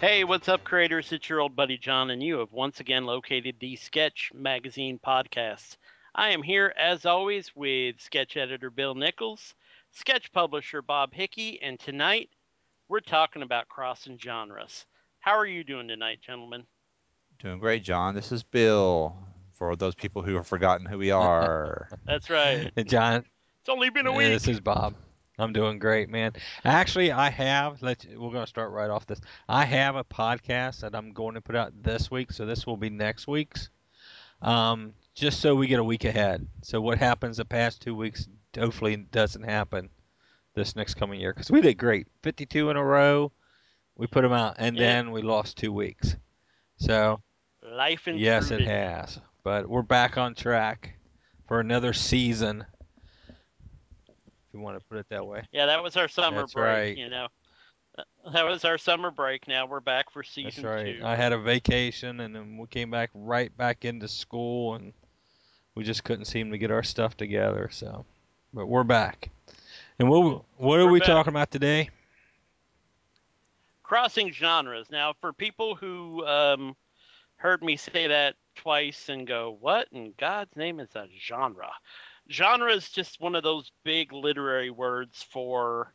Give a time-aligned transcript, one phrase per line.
[0.00, 1.10] Hey, what's up, creators?
[1.10, 5.76] It's your old buddy John, and you have once again located the Sketch Magazine podcast.
[6.14, 9.54] I am here, as always, with sketch editor Bill Nichols,
[9.90, 12.30] sketch publisher Bob Hickey, and tonight
[12.88, 14.86] we're talking about crossing genres.
[15.18, 16.64] How are you doing tonight, gentlemen?
[17.40, 18.14] Doing great, John.
[18.14, 19.16] This is Bill.
[19.54, 21.88] For those people who have forgotten who we are.
[22.06, 22.70] That's right.
[22.76, 23.24] And John,
[23.62, 24.28] It's only been a uh, week.
[24.28, 24.94] This is Bob.
[25.38, 26.32] I'm doing great, man.
[26.64, 27.80] Actually, I have.
[27.82, 28.04] Let's.
[28.06, 29.20] We're going to start right off this.
[29.48, 32.76] I have a podcast that I'm going to put out this week, so this will
[32.76, 33.70] be next week's.
[34.42, 36.46] Um, just so we get a week ahead.
[36.62, 39.90] So what happens the past two weeks hopefully doesn't happen
[40.54, 43.30] this next coming year because we did great, 52 in a row.
[43.96, 44.82] We put them out, and Yeah.
[44.86, 46.16] then we lost two weeks.
[46.78, 47.20] So
[47.62, 49.20] Life and yes, it has.
[49.44, 50.94] But we're back on track
[51.46, 52.64] for another season.
[54.58, 55.42] You want to put it that way.
[55.52, 56.64] Yeah, that was our summer That's break.
[56.66, 56.96] right.
[56.96, 57.28] You know,
[58.32, 59.46] that was our summer break.
[59.46, 60.98] Now we're back for season That's right.
[60.98, 61.06] two.
[61.06, 64.92] I had a vacation, and then we came back right back into school, and
[65.76, 67.68] we just couldn't seem to get our stuff together.
[67.70, 68.04] So,
[68.52, 69.30] but we're back.
[70.00, 71.06] And what what are We're we back.
[71.06, 71.90] talking about today?
[73.84, 74.90] crossing genres.
[74.90, 76.76] Now, for people who um,
[77.36, 81.70] heard me say that twice and go, "What in God's name is a genre?"
[82.30, 85.94] Genre is just one of those big literary words for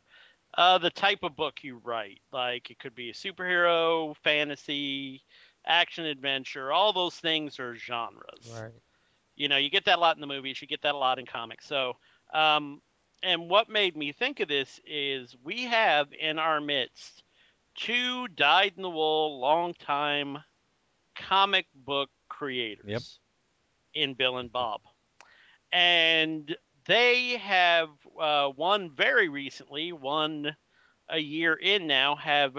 [0.56, 2.20] uh, the type of book you write.
[2.32, 5.22] Like it could be a superhero, fantasy,
[5.66, 6.72] action adventure.
[6.72, 8.82] All those things are genres Right.
[9.36, 11.18] you know you get that a lot in the movies you get that a lot
[11.18, 11.94] in comics so
[12.32, 12.80] um,
[13.22, 17.22] and what made me think of this is we have in our midst
[17.74, 20.38] two dyed in the wool long time
[21.14, 23.22] comic book creators Yep.
[23.94, 24.80] in bill and bob
[25.74, 27.88] and they have
[28.20, 30.56] uh, one very recently one
[31.08, 32.56] a year in now have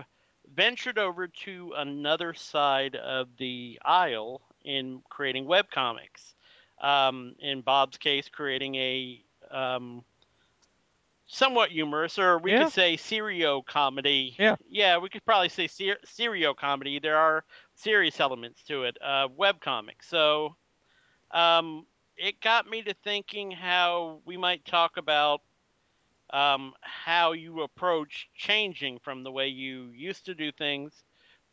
[0.54, 6.34] ventured over to another side of the aisle in creating webcomics
[6.82, 10.04] um, in Bob's case, creating a um,
[11.26, 12.66] somewhat humorous, or we Yeah.
[12.66, 14.36] could say serio comedy.
[14.38, 14.58] Yeah.
[14.68, 17.00] yeah, we could probably say ser- serio comedy.
[17.00, 17.46] There are
[17.76, 18.98] serious elements to it.
[19.02, 20.08] Uh, web comics.
[20.10, 20.56] So,
[21.32, 21.86] um,
[22.18, 25.42] it got me to thinking how we might talk about
[26.32, 31.04] um, how you approach changing from the way you used to do things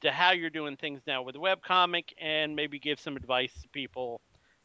[0.00, 4.20] to how you're doing things now with webcomic and maybe give some advice to people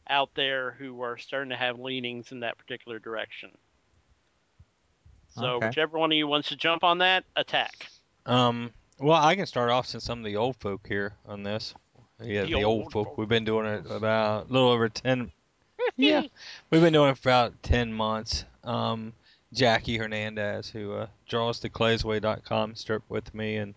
[0.08, 3.50] out there who are starting to have leanings in that particular direction.
[5.28, 5.66] So Okay.
[5.68, 7.88] whichever one of you wants to jump on that, attack.
[8.26, 11.74] Um, well, I can start off since I'm the old folk here on this.
[12.20, 13.08] Yeah, The the, old, old folk.
[13.08, 13.18] folk.
[13.18, 15.30] We've been doing it about a little over ten.
[15.98, 16.22] Yeah,
[16.70, 18.46] we've been doing it for about ten months.
[18.64, 19.12] Um,
[19.52, 23.74] Jackie Hernandez, who uh, draws the claysway.com strip with me, and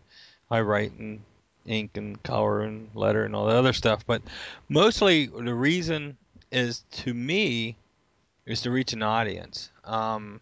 [0.50, 1.22] I write and
[1.66, 4.06] ink and color and letter and all the other stuff.
[4.06, 4.22] But
[4.70, 6.18] mostly the reason
[6.52, 7.76] is to me
[8.46, 9.72] is to reach an audience.
[9.86, 10.42] Um,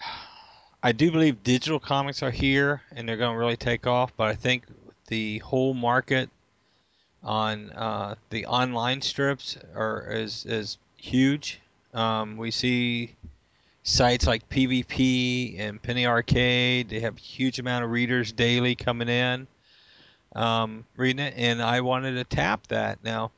[0.82, 4.28] I do believe digital comics are here and they're going to really take off, but
[4.28, 4.64] I think
[5.08, 6.30] the whole market
[7.22, 11.60] on uh, the online strips are is is huge.
[11.92, 13.14] Um, we see
[13.82, 16.88] sites like PvP and Penny Arcade.
[16.88, 19.46] They have huge amount of readers daily coming in,
[20.34, 23.32] um, reading it, and I wanted to tap that now.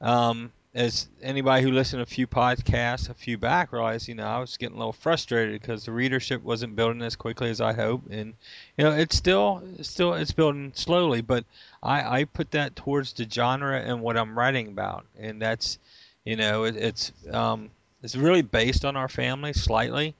[0.00, 4.38] Um, as anybody who listened a few podcasts a few back realized, you know, I
[4.38, 8.10] was getting a little frustrated because the readership wasn't building as quickly as I hoped,
[8.10, 8.34] and
[8.76, 11.46] you know, it's still, still, it's building slowly, but
[11.82, 15.78] I, I put that towards the genre and what I'm writing about, and that's,
[16.26, 17.70] you know, it, it's, um,
[18.02, 20.14] it's really based on our family slightly,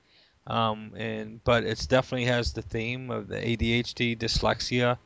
[0.46, 4.96] um, and but it's definitely has the theme of the ADHD, dyslexia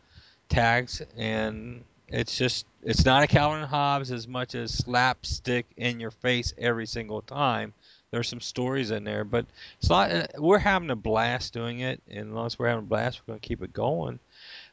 [0.49, 6.11] tags, and it's just it's not a Calvin Hobbes as much as slapstick in your
[6.11, 7.73] face every single time.
[8.11, 9.47] There's some stories in there, but
[9.79, 10.11] it's not.
[10.11, 13.21] uh, We're having a blast doing it, and as long as we're having a blast,
[13.21, 14.19] we're going to keep it going.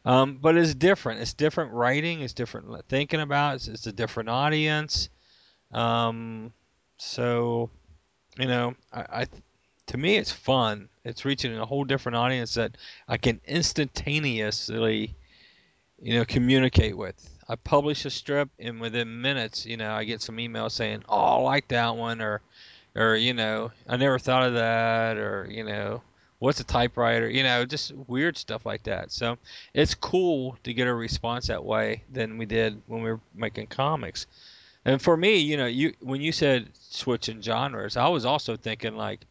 [0.05, 1.21] Um, but it's different.
[1.21, 2.21] It's different writing.
[2.21, 3.55] It's different thinking about.
[3.55, 5.09] It's, it's a different audience.
[5.71, 6.51] Um,
[6.97, 7.69] so
[8.39, 9.25] you know, I, I
[9.87, 10.89] to me it's fun.
[11.03, 12.75] It's reaching a whole different audience that
[13.07, 15.15] I can instantaneously,
[16.01, 17.15] you know, communicate with.
[17.49, 21.17] I publish a strip, and within minutes, you know, I get some emails saying, "Oh,
[21.17, 22.41] I like that one," or,
[22.95, 26.01] or you know, I never thought of that, or you know,
[26.39, 29.11] what's a typewriter, you know, just weird stuff like that.
[29.11, 29.37] So
[29.73, 33.67] it's cool to get a response that way than we did when we were making
[33.67, 34.27] comics.
[34.85, 38.95] And for me, you know, you when you said switching genres, I was also thinking
[38.95, 39.21] like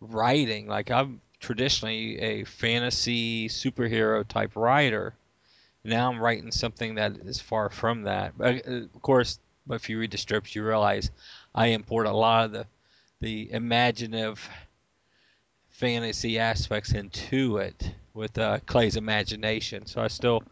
[0.00, 0.66] writing.
[0.68, 5.14] Like I'm traditionally a fantasy superhero type writer.
[5.84, 8.36] Now I'm writing something that is far from that.
[8.36, 9.38] But, uh, of course,
[9.70, 11.10] if you read the strips, you realize
[11.54, 12.66] I import a lot of the
[13.20, 14.46] the imaginative
[15.70, 19.86] fantasy aspects into it with uh, Clay's imagination.
[19.86, 20.42] So I'm still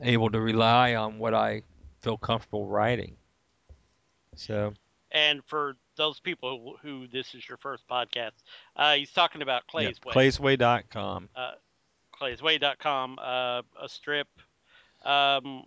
[0.00, 1.62] able to rely on what I
[2.00, 3.16] feel comfortable writing.
[4.36, 4.74] So
[5.12, 8.32] And for those people who, who this is your first podcast,
[8.76, 10.28] uh, he's talking about Clay's yeah, Way.
[10.28, 11.28] claysway.com.
[11.34, 11.52] Uh,
[12.20, 14.28] claysway.com, uh, a strip.
[15.04, 15.64] Um,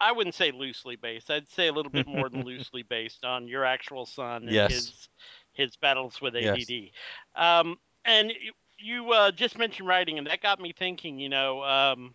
[0.00, 1.30] I wouldn't say loosely based.
[1.30, 4.92] I'd say a little bit more than loosely based on your actual son and Yes.
[4.92, 5.08] his
[5.52, 6.72] his battles with Yes.
[6.74, 6.92] ADD.
[7.34, 11.18] Um, and you, you uh, just mentioned writing, and that got me thinking.
[11.18, 12.14] You know, um,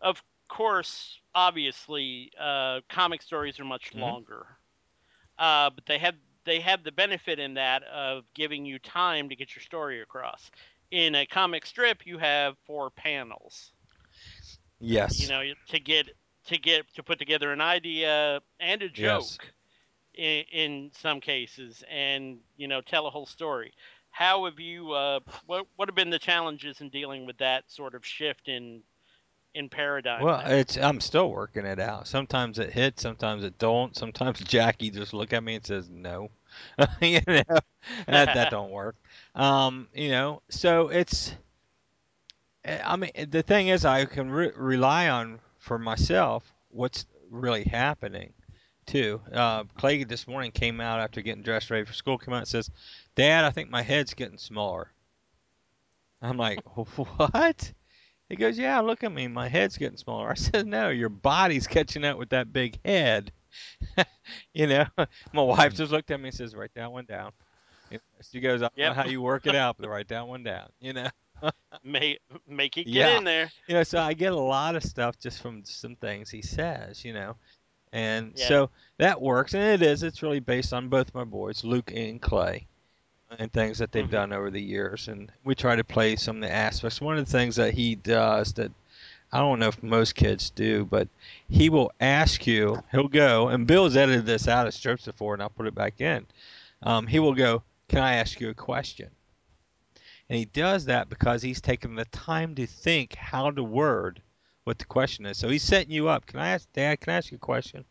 [0.00, 3.94] of course, obviously, uh, comic stories are much Mhm.
[3.94, 4.46] longer,
[5.38, 9.36] uh, but they have they have the benefit in that of giving you time to
[9.36, 10.50] get your story across.
[10.90, 13.72] In a comic strip, you have four panels
[14.82, 15.16] Yes.
[15.16, 16.08] you know to get
[16.46, 19.40] to get to put together an idea and a Yes.
[19.40, 19.52] joke
[20.14, 23.72] in, in some cases and you know tell a whole story
[24.10, 27.94] how have you uh, what what have been the challenges in dealing with that sort
[27.94, 28.82] of shift in
[29.54, 30.46] in paradigm Well, there?
[30.46, 32.06] it's I'm still working it out.
[32.06, 33.96] Sometimes it hits, sometimes it don't.
[33.96, 36.30] Sometimes Jackie just look at me and says no.
[37.00, 37.58] you know,
[38.06, 38.96] that that don't work.
[39.34, 41.34] Um, you know, so it's
[42.64, 48.32] I mean the thing is I can re- rely on for myself what's really happening
[48.86, 49.20] too.
[49.32, 52.18] Uh, Clay this morning came out after getting dressed ready for school.
[52.18, 52.70] Came out and says,
[53.14, 54.90] "Dad, I think my head's getting smaller."
[56.20, 57.72] I'm like, "What?"
[58.28, 59.28] He goes, "Yeah, look at me.
[59.28, 63.32] My head's getting smaller." I said, "No, your body's catching up with that big head."
[64.54, 64.86] you know,
[65.32, 67.32] my wife just looked at me and says, "Write that one down."
[68.30, 68.88] She goes, "I don't Yep.
[68.88, 71.08] know how you work it out, but write that one down." You know.
[71.82, 73.18] Make make it get Yeah.
[73.18, 76.30] in there you know, so I get a lot of stuff just from some things
[76.30, 77.36] he says, you know,
[77.92, 78.48] and Yeah.
[78.48, 80.02] so that works, and it is.
[80.02, 82.66] It's really based on both my boys, Luke and Clay,
[83.38, 84.10] and things that they've Mhm.
[84.10, 87.00] done over the years, and we try to play some of the aspects.
[87.00, 88.70] One of the things that he does that
[89.34, 91.08] I don't know if most kids do, but
[91.48, 92.82] he will ask you.
[92.90, 96.02] He'll go, and Bill's edited this out of strips before, and I'll put it back
[96.02, 96.26] in.
[96.82, 99.10] Um, he will go, "Can I ask you a question?"
[100.32, 104.22] And he does that because he's taken the time to think how to word
[104.64, 105.36] what the question is.
[105.36, 106.24] So he's setting you up.
[106.24, 107.02] Can I ask, Dad?
[107.02, 107.84] Can I ask you a question?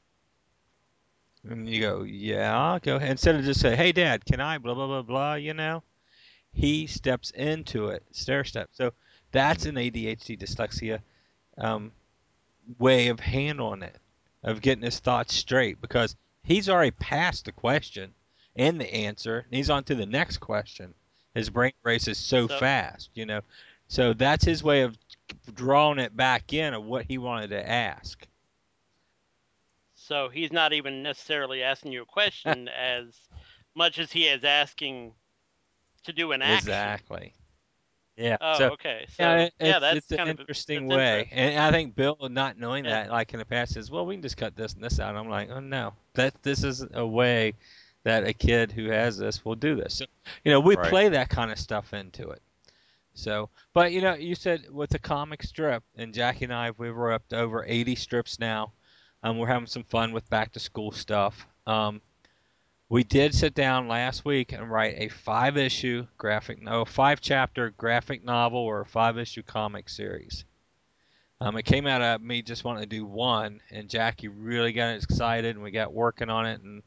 [1.47, 3.11] And you go, Yeah, go ahead.
[3.11, 4.57] Instead of just say, Hey, Dad, can I?
[4.57, 5.33] Blah blah blah blah.
[5.35, 5.83] You know,
[6.51, 8.69] he steps into it, stair step.
[8.71, 8.93] So
[9.31, 11.01] that's an ADHD dyslexia
[11.59, 11.91] um,
[12.79, 13.99] way of handling it,
[14.41, 18.15] of getting his thoughts straight because he's already passed the question
[18.55, 20.95] and the answer, and he's on to the next question.
[21.33, 23.41] His brain races so, So- fast, you know.
[23.87, 24.97] So that's his way of
[25.53, 28.25] drawing it back in of what he wanted to ask.
[29.95, 33.05] so he's not even necessarily asking you a question as
[33.75, 35.13] much as he is asking
[36.03, 37.33] to do an action Exactly.
[38.17, 38.37] Yeah.
[38.41, 40.97] oh so okay so yeah, it- yeah it's, that's it's an kind of interesting that's
[40.97, 41.39] way, interesting.
[41.55, 43.03] and I think Bill, not knowing Yeah.
[43.03, 45.15] that, like in the past, says, "Well, we can just cut this and this out."
[45.15, 47.53] I'm like, "Oh no, that this is a way
[48.03, 50.05] that a kid who has this will do this." So,
[50.43, 50.89] you know, we Right.
[50.89, 52.41] play that kind of stuff into it.
[53.13, 56.91] So, but you know, you said with the comic strip, and Jackie and I, we
[56.91, 58.71] were up to over 80 strips now.
[59.23, 61.45] Um, we're having some fun with back to school stuff.
[61.67, 62.01] Um,
[62.89, 67.69] we did sit down last week and write a five issue graphic, no, five chapter
[67.69, 70.43] graphic novel or a five issue comic series.
[71.39, 74.95] Um, it came out of me just wanting to do one, and Jackie really got
[74.95, 76.83] excited, and we got working on it, and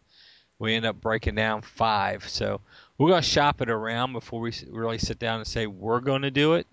[0.58, 2.28] we end up breaking down five.
[2.28, 2.60] So
[2.98, 6.22] we're going to shop it around before we really sit down and say we're going
[6.22, 6.66] to do it.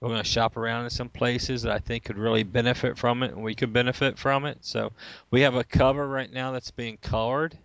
[0.00, 3.22] We're going to shop around in some places that I think could really benefit from
[3.22, 4.58] it, and we could benefit from it.
[4.62, 4.92] So
[5.30, 7.56] we have a cover right now that's being colored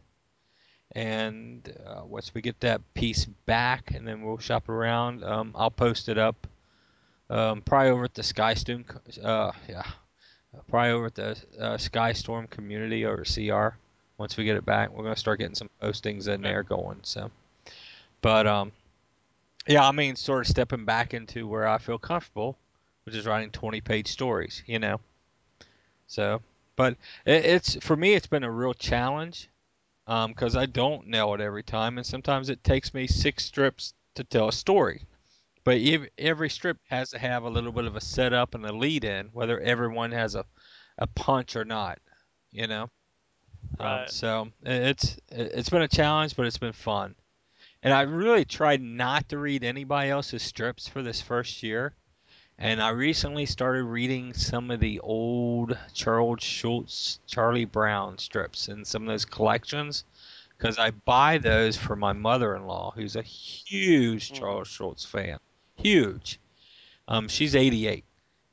[0.98, 5.24] and uh, once we get that piece back, and then we'll shop around.
[5.24, 6.48] Um, I'll post it up,
[7.30, 8.84] um, probably over at the Skystorm,
[9.24, 9.84] uh, yeah,
[10.68, 13.78] probably over at the uh, Skystorm community over CR
[14.18, 14.92] once we get it back.
[14.92, 17.00] We're gonna start getting some postings in there going.
[17.04, 17.32] So,
[18.22, 18.72] but um,
[19.68, 22.58] yeah, I mean, sort of stepping back into where I feel comfortable,
[23.06, 24.64] which is writing 20 page stories.
[24.66, 25.00] You know,
[26.08, 26.42] so
[26.78, 26.96] but
[27.26, 29.50] it, it's for me, it's been a real challenge
[30.06, 33.94] because um, I don't nail it every time, and sometimes it takes me six strips
[34.16, 35.04] to tell a story.
[35.66, 35.82] But
[36.18, 39.28] every strip has to have a little bit of a setup and a lead in,
[39.34, 40.46] whether everyone has a,
[40.98, 42.00] a punch or not.
[42.52, 42.90] You know.
[43.80, 44.02] Um, right.
[44.02, 47.16] Um, so it's it's been a challenge, but it's been fun.
[47.84, 51.94] And I really tried not to read anybody else's strips for this first year.
[52.60, 58.84] And I recently started reading some of the old Charles Schulz, Charlie Brown strips in
[58.84, 60.04] some of those collections
[60.58, 64.36] because I buy those for my mother-in-law, who's a huge mm.
[64.36, 65.38] Charles Schulz fan,
[65.76, 66.40] huge.
[67.08, 68.04] Um, she's 88,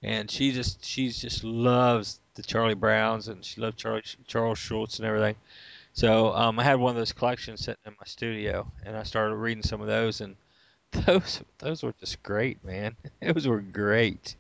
[0.02, 4.98] and she just she just loves the Charlie Browns, and she loved Charlie Charles Schulz
[4.98, 5.36] and everything.
[5.92, 9.36] So um, I had one of those collections sitting in my studio, and I started
[9.36, 10.34] reading some of those, and
[11.06, 12.96] those those were just great, man.
[13.22, 14.36] Those were great.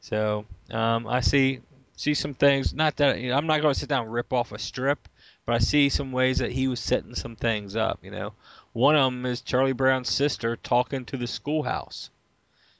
[0.00, 1.60] So um, I see
[1.96, 2.72] see some things.
[2.72, 5.08] Not that you know, I'm not going to sit down and rip off a strip,
[5.46, 7.98] but I see some ways that he was setting some things up.
[8.02, 8.32] You know,
[8.72, 12.10] one of them is Charlie Brown's sister talking to the schoolhouse,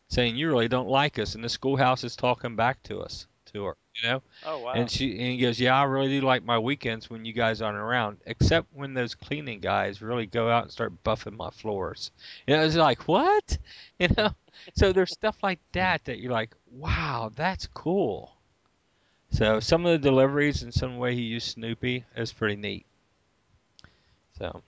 [0.09, 3.65] saying, "You really don't like us," and the schoolhouse is talking back to us to
[3.65, 4.23] her you know.
[4.45, 4.73] Oh wow.
[4.73, 7.63] And she and he goes, yeah, I really do like my weekends when you guys
[7.63, 12.11] aren't around, except when those cleaning guys really go out and start buffing my floors.
[12.47, 13.59] You know, it's like what,
[13.99, 14.31] you know.
[14.75, 18.33] so there's stuff like that that you're like, wow, that's cool.
[19.31, 22.87] So some of the deliveries and some way he used Snoopy is pretty neat.
[24.39, 24.63] So.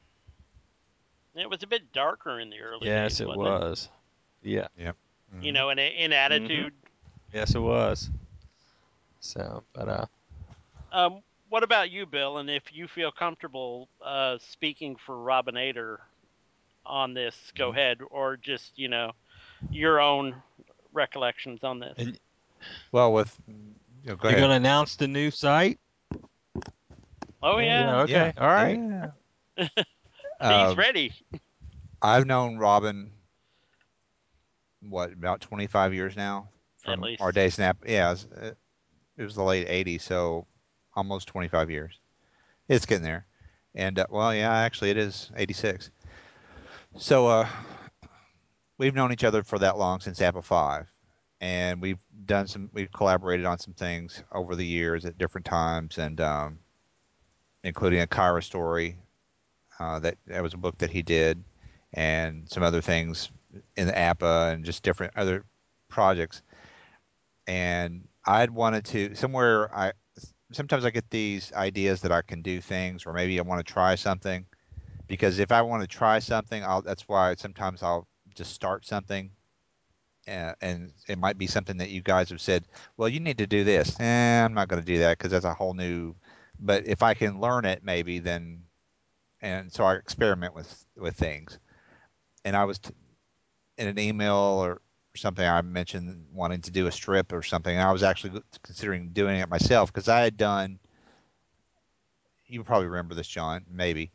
[1.37, 3.21] It was a bit darker in the early yes, days.
[3.21, 3.89] Yes, it was.
[4.43, 4.49] It?
[4.49, 4.67] Yeah.
[4.79, 4.97] Yep.
[5.35, 5.45] Mm-hmm.
[5.45, 6.73] You know, in in attitude.
[6.73, 7.37] Mm-hmm.
[7.37, 8.11] Yes, it was.
[9.27, 10.07] So, but uh.
[10.93, 12.39] Um, what about you, Bill?
[12.39, 15.99] And if you feel comfortable uh, speaking for Robinator
[16.85, 17.79] on this, go mm-hmm.
[17.79, 19.13] ahead, or just you know
[19.71, 20.35] your own
[20.93, 21.95] recollections on this.
[21.99, 22.19] And,
[22.93, 23.55] well, with you
[24.07, 25.79] know, go you're going to announce the new site.
[27.43, 27.85] Oh yeah.
[27.85, 28.13] yeah okay.
[28.13, 28.33] Yeah.
[28.39, 28.79] All right.
[28.79, 29.69] Yeah.
[30.39, 31.13] He's um, ready.
[32.03, 33.11] I've known Robin
[34.89, 36.49] what about 25 years now
[36.85, 37.79] from our day snap.
[37.87, 38.15] Yeah,
[39.17, 40.47] it was the late 80s, so
[40.95, 42.01] almost 25 years.
[42.69, 43.27] It's getting there.
[43.75, 45.91] And, uh, well, yeah, actually, it is 86.
[46.97, 47.49] So, uh,
[48.79, 50.87] we've known each other for that long since APA-5.
[51.41, 55.99] And we've done some, we've collaborated on some things over the years at different times,
[55.99, 56.59] and um,
[57.63, 58.97] including a Kyra story.
[59.79, 61.45] Uh, that, that was a book that he did,
[61.93, 63.31] and some other things
[63.77, 65.45] in the APA and just different other
[65.89, 66.41] projects.
[67.47, 69.93] And I'd wanted to somewhere I
[70.53, 73.73] sometimes I get these ideas that I can do things or maybe I want to
[73.73, 74.47] try something
[75.09, 79.31] because if I want to try something I'll that's why sometimes I'll just start something
[80.27, 82.67] and, it might be something that you guys have said
[82.97, 83.99] well you need to do this.
[84.01, 86.15] Eh, I'm not going to do that because that's a whole new
[86.61, 88.63] but if I can learn it maybe then
[89.43, 91.59] and so I experiment with with things.
[92.45, 92.91] And I was t-
[93.79, 94.81] in an email or
[95.17, 97.77] something I mentioned wanting to do a strip or something.
[97.77, 100.79] I was actually considering doing it myself because I had done.
[102.47, 103.65] You probably remember this, John.
[103.71, 104.13] Maybe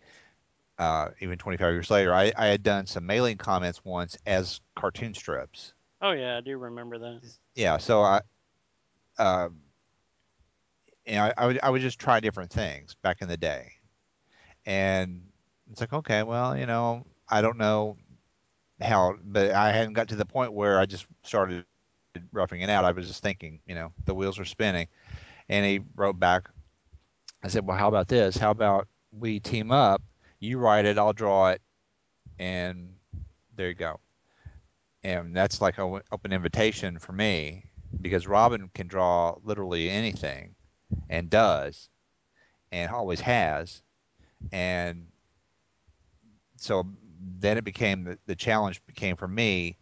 [0.78, 5.14] uh, even 25 years later, I, I had done some mailing comments once as cartoon
[5.14, 5.74] strips.
[6.02, 7.22] Oh yeah, I do remember that.
[7.56, 8.22] Yeah, so I,
[9.18, 9.50] uh,
[11.06, 13.72] you know, I, I would I would just try different things back in the day,
[14.66, 15.22] and
[15.72, 17.98] it's like okay, well, you know, I don't know
[18.82, 21.66] how, but I hadn't got to the point where I just started
[22.32, 22.86] roughing it out.
[22.86, 24.88] I was just thinking, you know, the wheels were spinning.
[25.50, 26.50] And he wrote back.
[27.44, 28.38] I said, well, how about this?
[28.38, 30.02] How about we team up?
[30.40, 31.62] You write it, I'll draw it,
[32.40, 32.90] and
[33.56, 34.00] there you go.
[35.04, 37.66] And that's like an open invitation for me
[38.02, 40.56] because Robin can draw literally anything
[41.10, 41.90] and does
[42.72, 43.82] and always has.
[44.52, 45.08] And
[46.58, 46.88] so
[47.40, 49.78] then it became the, the challenge became for me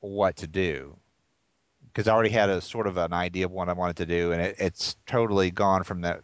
[0.00, 0.96] what to do
[1.94, 4.32] because I already had a sort of an idea of what I wanted to do,
[4.32, 6.22] and it, it's totally gone from that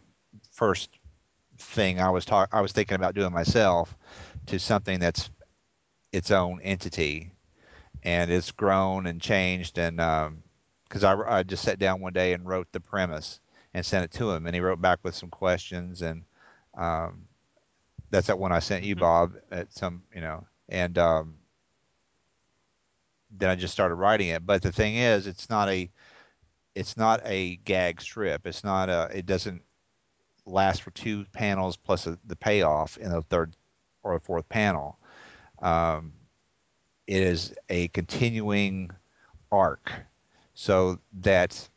[0.51, 0.89] first
[1.57, 3.95] thing I was talk I was thinking about doing myself
[4.47, 5.29] to something that's
[6.11, 7.31] its own entity,
[8.03, 9.79] and it's grown and changed.
[9.79, 13.39] And because um, I, I just sat down one day and wrote the premise
[13.73, 16.23] and sent it to him, and he wrote back with some questions, and
[16.77, 17.27] um,
[18.11, 19.01] that's that one I sent you, mm-hmm.
[19.01, 21.35] Bob, at some, you know, and um,
[23.31, 24.45] then I just started writing it.
[24.45, 25.89] But the thing is, it's not a,
[26.75, 28.45] it's not a gag strip.
[28.45, 29.61] It's not a, it doesn't
[30.45, 33.55] last for two panels plus a, the payoff in the third
[34.03, 34.99] or the fourth panel.
[35.61, 36.13] Um,
[37.07, 38.91] it is a continuing
[39.51, 39.91] arc,
[40.53, 41.69] so that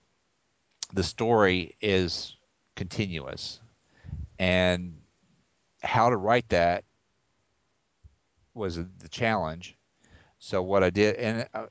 [0.92, 2.36] the story is
[2.76, 3.60] continuous,
[4.38, 4.96] and
[5.84, 6.84] how to write that
[8.54, 9.76] was the challenge.
[10.38, 11.66] So what I did, and uh,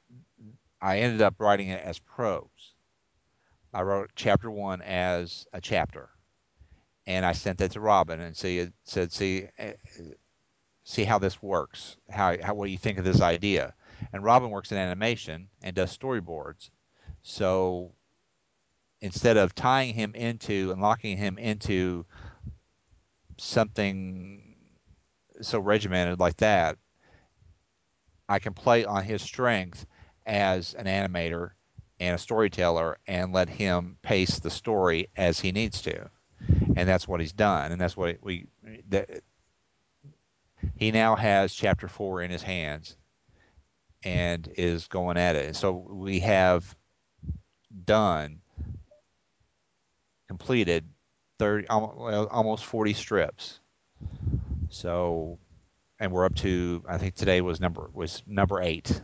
[0.82, 2.74] I ended up writing it as prose.
[3.74, 6.10] I wrote chapter one as a chapter,
[7.08, 9.74] and I sent that to Robin and see, said, "See, eh,
[10.84, 11.98] see how this works.
[12.10, 13.74] How, how what do you think of this idea?"
[14.12, 16.70] And Robin works in animation and does storyboards,
[17.22, 17.94] so
[19.02, 22.06] instead of tying him into and locking him into
[23.38, 24.56] something
[25.42, 26.78] so regimented like that,
[28.30, 29.86] I can play on his strength
[30.26, 31.52] as an animator
[32.00, 36.10] and a storyteller and let him pace the story as he needs to.
[36.76, 37.72] And that's what he's done.
[37.72, 38.48] And that's what we,
[38.90, 39.24] that,
[40.76, 42.96] he now has chapter four in his hands
[44.04, 45.46] and is going at it.
[45.46, 46.76] And So we have
[47.86, 48.40] done,
[50.28, 50.86] completed
[51.44, 53.60] 30, almost 40 strips.
[54.70, 55.38] So,
[56.00, 59.02] and we're up to, I think today was number, was number eight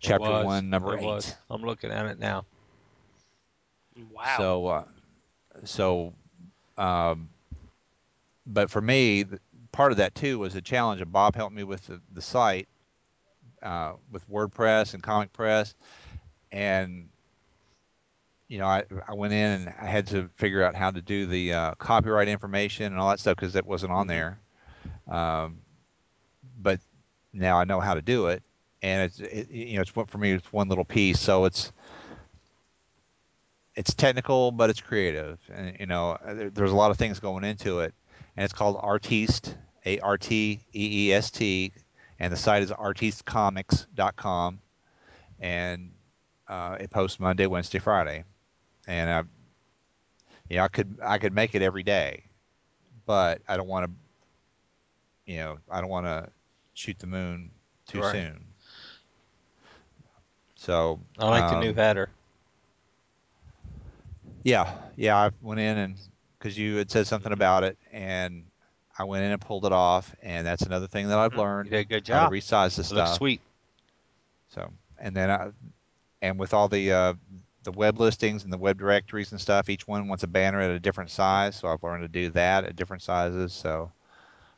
[0.00, 1.04] chapter was, one, number eight.
[1.04, 1.34] Was.
[1.48, 2.44] I'm looking at it now.
[4.10, 4.34] Wow.
[4.36, 4.84] So, uh,
[5.64, 6.12] so,
[6.76, 7.28] um,
[8.44, 9.24] but for me,
[9.70, 12.68] part of that too was a challenge, and Bob helped me with the, the site,
[13.62, 15.74] uh, with WordPress and ComicPress,
[16.50, 17.08] and
[18.48, 21.26] you know, I, I went in and I had to figure out how to do
[21.26, 24.32] the uh, copyright information and all that stuff because that wasn't on mm-hmm.
[25.06, 25.16] there.
[25.16, 25.58] Um,
[26.60, 26.80] but
[27.32, 28.42] now I know how to do it,
[28.82, 31.20] and it's it, you know it's what for me it's one little piece.
[31.20, 31.72] So it's
[33.74, 35.38] it's technical but it's creative.
[35.52, 37.94] And you know there, there's a lot of things going into it.
[38.36, 41.72] And it's called artiste a r t e e s t.
[42.18, 44.58] And the site is artistecomics.com
[45.38, 45.92] and
[46.48, 48.24] uh, it posts Monday, Wednesday, Friday,
[48.88, 49.22] and I,
[50.48, 52.24] you know, I could I could make it every day,
[53.06, 56.28] but I don't want to, you know, I don't want to
[56.74, 57.50] shoot the moon
[57.86, 58.12] too right.
[58.12, 58.44] soon.
[60.56, 62.08] So I like um, the new um, header.
[64.42, 65.16] Yeah, yeah.
[65.16, 65.94] I went in and
[66.38, 68.44] because you had said something about it, and
[68.98, 71.40] I went in and pulled it off, and that's another thing that I've mm-hmm.
[71.40, 71.66] learned.
[71.66, 72.30] You did a good job.
[72.30, 73.08] to resize the stuff.
[73.08, 73.40] Looks sweet.
[74.48, 75.50] So, and then I,
[76.22, 77.14] and with all the uh,
[77.68, 80.70] the web listings and the web directories and stuff, each one wants a banner at
[80.70, 81.54] a different size.
[81.54, 83.52] So I've learned to do that at different sizes.
[83.52, 83.92] So,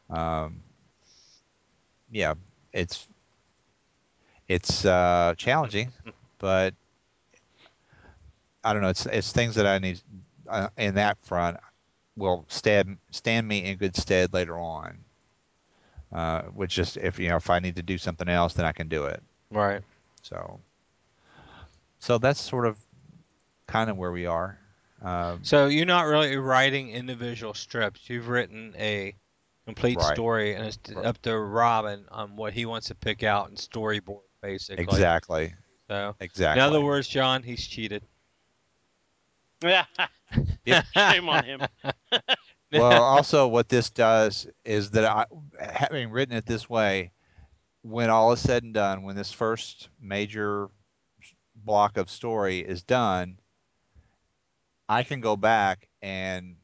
[0.09, 0.63] um,
[2.13, 2.35] yeah,
[2.73, 3.09] it's
[4.47, 5.91] it's uh, challenging,
[6.39, 6.73] but
[8.63, 8.91] I don't know.
[8.91, 10.01] It's it's things that I need
[10.49, 11.57] uh, in that front
[12.17, 14.99] will stand stand me in good stead later on.
[16.13, 18.73] Uh, which just if you know if I need to do something else, then I
[18.73, 19.21] can do it.
[19.51, 19.83] Right.
[20.23, 20.61] So.
[22.03, 22.79] So that's sort of
[23.71, 24.59] kind of where we are.
[25.03, 28.11] Um, so you're not really writing individual strips.
[28.11, 29.15] You've written a
[29.65, 30.13] complete right.
[30.13, 31.07] story, and it's right.
[31.07, 34.83] up to Robin on what he wants to pick out and storyboard, basically.
[34.85, 35.55] Exactly.
[35.89, 36.61] So exactly.
[36.61, 38.03] In other words, John, he's cheated.
[40.65, 40.83] Yeah.
[40.95, 41.61] Shame on him.
[42.73, 45.27] well, also what this does is that I,
[45.61, 47.11] having written it this way,
[47.83, 50.69] when all is said and done, when this first major
[51.57, 53.40] block of story is done,
[54.91, 56.57] I can go back and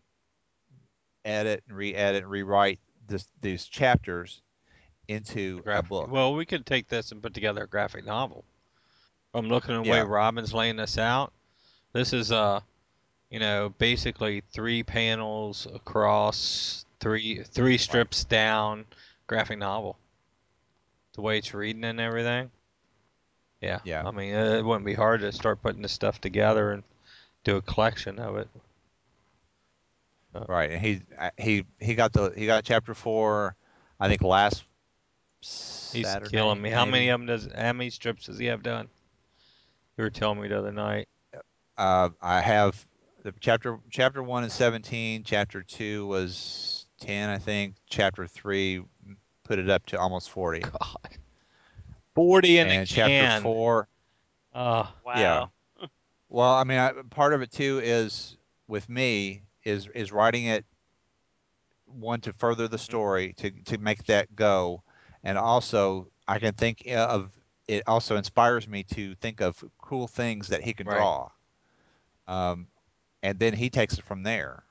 [1.24, 4.42] edit and re-edit and rewrite this, these chapters
[5.06, 6.10] into graphic, a book.
[6.10, 8.44] Well, we could take this and put together a graphic novel.
[9.32, 10.02] I'm looking at the yeah.
[10.02, 11.32] way Robin's laying this out.
[11.92, 12.60] This is uh
[13.30, 18.86] you know, basically three panels across, three three strips down,
[19.28, 19.96] graphic novel.
[21.14, 22.50] The way it's reading and everything.
[23.60, 23.78] Yeah.
[23.84, 24.02] Yeah.
[24.04, 26.82] I mean, it wouldn't be hard to start putting this stuff together and
[27.46, 28.48] do a collection of it.
[30.34, 31.00] Uh, right, and he
[31.38, 33.56] he he got the he got chapter four,
[33.98, 34.64] I think last.
[35.40, 36.70] He's Saturday, killing me.
[36.70, 36.74] Maybe.
[36.74, 37.48] How many of them does?
[37.56, 38.88] How many strips does he have done?
[39.96, 41.08] You were telling me the other night.
[41.78, 42.84] Uh, I have
[43.22, 48.80] the chapter chapter one is 17 chapter two was 10 i think chapter three
[49.42, 51.18] put it up to almost 40 god
[52.14, 53.42] 40 in and the chapter can.
[53.44, 53.86] Oh
[54.54, 55.46] wow yeah
[56.28, 58.36] well i mean I, part of it too is
[58.68, 60.64] with me is is writing it
[61.86, 64.82] one to further the story to to make that go
[65.24, 67.30] and also i can think of
[67.68, 70.96] it also inspires me to think of cool things that he can right.
[70.96, 71.30] draw
[72.28, 72.66] um,
[73.22, 74.64] and then he takes it from there.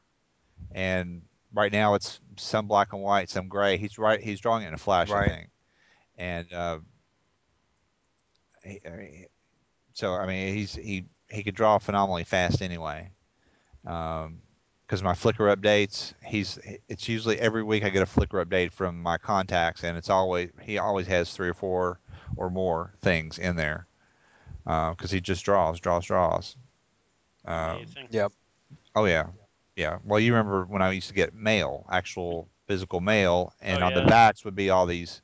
[0.71, 1.21] and
[1.53, 3.77] right now it's some black and white, some gray.
[3.77, 4.21] He's right.
[4.21, 5.29] He's drawing it in a flash, right.
[5.29, 5.49] I think,
[6.17, 6.79] and uh,
[8.63, 9.27] he,
[9.93, 13.11] so I mean he's he he could draw phenomenally fast anyway.
[13.85, 14.41] Um,
[14.85, 19.01] because my Flickr updates, he's it's usually every week I get a Flickr update from
[19.01, 21.99] my contacts, and it's always he always has three or four
[22.35, 23.87] or more things in there
[24.63, 26.55] because uh, he just draws, draws, draws.
[27.45, 28.31] Um, yep.
[28.95, 29.27] Oh yeah,
[29.75, 29.97] yeah.
[30.03, 33.91] Well, you remember when I used to get mail, actual physical mail, and oh, on
[33.91, 34.01] yeah.
[34.01, 35.21] the backs would be all these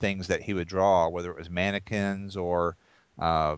[0.00, 2.76] things that he would draw, whether it was mannequins or
[3.18, 3.56] uh,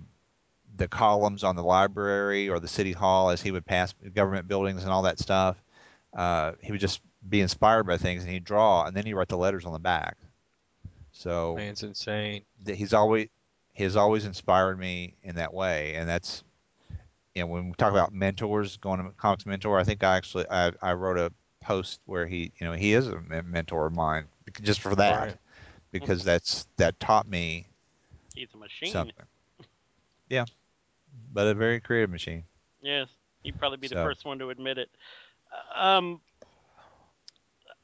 [0.76, 4.83] the columns on the library or the city hall as he would pass government buildings
[4.83, 5.57] and all that stuff.
[6.16, 9.28] Uh, he would just be inspired by things and he'd draw and then he'd write
[9.28, 10.16] the letters on the back.
[11.12, 12.42] So man's insane.
[12.64, 13.28] He's always
[13.72, 16.42] he has always inspired me in that way, and that's
[17.35, 19.78] you know when we talk about mentors, going to comics mentor.
[19.78, 23.09] I think I actually I, I wrote a post where he you know he is
[23.09, 24.26] a mentor of mine
[24.62, 25.37] just for that right.
[25.90, 27.66] because that's that taught me.
[28.35, 28.92] He's a machine.
[28.92, 29.26] Something.
[30.28, 30.44] Yeah,
[31.38, 32.42] but a very creative machine.
[32.83, 33.07] Yes,
[33.44, 33.94] he'd probably be so.
[33.94, 34.88] the first one to admit it.
[35.72, 36.20] Um,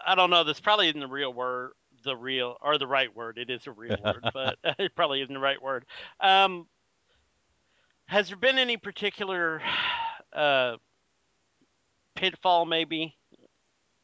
[0.05, 0.43] I don't know.
[0.43, 1.71] This probably isn't the real word,
[2.05, 3.39] the real or the right word.
[3.39, 5.85] It is a real word, but it probably isn't the right word.
[6.19, 6.67] Um,
[8.07, 9.63] has there been any particular
[10.33, 10.79] uh,
[12.17, 12.65] pitfall?
[12.65, 13.15] Maybe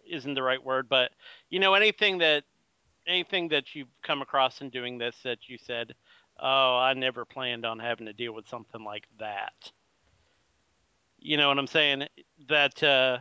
[0.09, 1.11] isn't the right word, but
[1.49, 2.45] you know anything that
[3.05, 5.93] anything that you've come across in doing this that you said
[6.41, 9.73] oh, I never planned on having to deal with something like that.
[11.19, 12.07] You know what I'm saying?
[12.49, 13.19] That uh,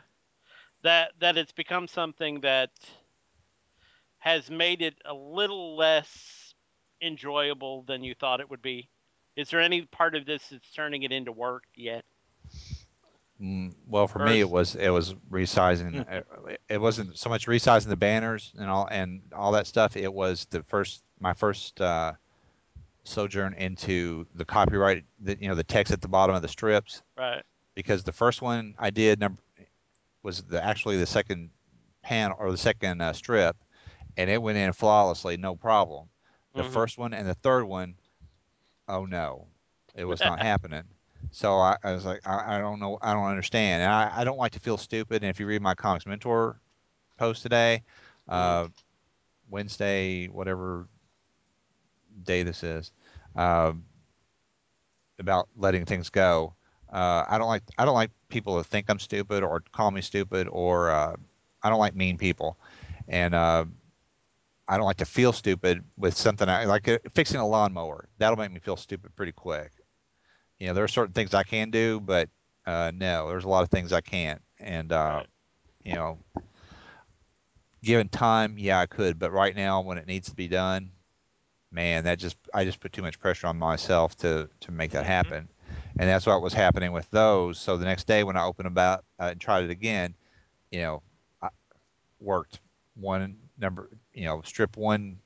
[0.84, 2.72] that that it's become something that
[4.20, 6.54] has made it a little less
[7.02, 8.90] enjoyable than you thought it would be.
[9.36, 12.04] Is there any part of this that's turning it into work yet?
[13.42, 16.06] Mm, well, for me, it was it was resizing.
[16.70, 19.96] it wasn't so much resizing the banners and all and all that stuff.
[19.96, 22.14] It was the first my first uh,
[23.10, 27.02] sojourn into the copyright, the, you know, the text at the bottom of the strips.
[27.18, 27.44] Right.
[27.76, 29.42] Because the first one I did number
[30.24, 31.50] was the actually the second
[32.02, 33.56] panel or the second uh, strip,
[34.18, 36.08] and it went in flawlessly, no problem.
[36.56, 36.74] The mm-hmm.
[36.74, 37.96] first one and the third one,
[38.88, 39.48] oh no,
[39.96, 40.84] it was not happening.
[41.32, 44.24] So I, I was like, I, I, don't know, I don't understand, and I, I,
[44.24, 45.22] don't like to feel stupid.
[45.22, 46.60] And if you read my comics mentor
[47.18, 47.84] post today,
[48.28, 48.72] uh, mm-hmm.
[49.50, 50.88] Wednesday, whatever
[52.24, 52.92] day this is,
[53.36, 53.84] um,
[55.20, 56.54] about letting things go.
[56.92, 60.02] Uh, I don't like I don't like people to think I'm stupid or call me
[60.02, 61.16] stupid or uh,
[61.62, 62.58] I don't like mean people,
[63.08, 63.66] and uh,
[64.68, 68.08] I don't like to feel stupid with something I like uh, fixing a lawnmower.
[68.18, 69.72] That'll make me feel stupid pretty quick.
[70.60, 72.30] You know, there are certain things I can do, but
[72.66, 74.42] uh, no, there's a lot of things I can't.
[74.60, 75.24] And uh,
[75.84, 76.20] you know,
[77.84, 80.92] given time, yeah, I could, but right now, when it needs to be done,
[81.72, 85.04] man, that just I just put too much pressure on myself to to make that
[85.04, 85.12] mm-hmm.
[85.12, 85.50] happen,
[86.00, 87.60] and that's what was happening with those.
[87.60, 90.14] So the next day when I opened about uh, and tried it again,
[90.72, 91.02] you know,
[91.42, 91.50] I
[92.20, 92.60] worked
[92.96, 95.18] one number, you know, strip one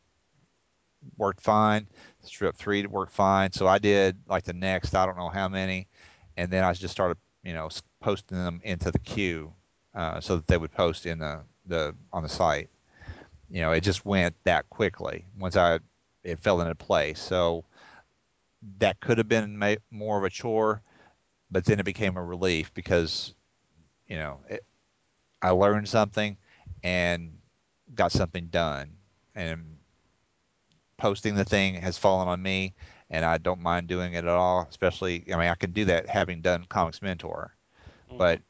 [1.17, 1.87] worked fine,
[2.21, 3.51] strip three worked fine.
[3.51, 5.87] So I did like the next I don't know how many,
[6.37, 9.53] and then I just started you know posting them into the queue
[9.95, 12.69] uh, so that they would post in the the on the site.
[13.49, 15.79] You know, it just went that quickly once I
[16.23, 17.19] it fell into place.
[17.19, 17.65] So
[18.77, 20.81] that could have been ma- more of a chore,
[21.51, 23.33] but then it became a relief because,
[24.07, 24.65] you know, it,
[25.41, 26.37] I learned something
[26.83, 27.37] and
[27.93, 28.91] got something done.
[29.35, 29.77] And
[30.97, 32.73] posting the thing has fallen on me,
[33.09, 34.65] and I don't mind doing it at all.
[34.69, 37.55] Especially, I mean, I can do that having done Comics Mentor,
[38.07, 38.17] mm-hmm.
[38.17, 38.41] but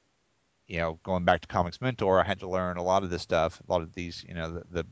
[0.67, 3.21] you know, going back to Comics Mentor, I had to learn a lot of this
[3.21, 4.85] stuff, a lot of these, you know, the, the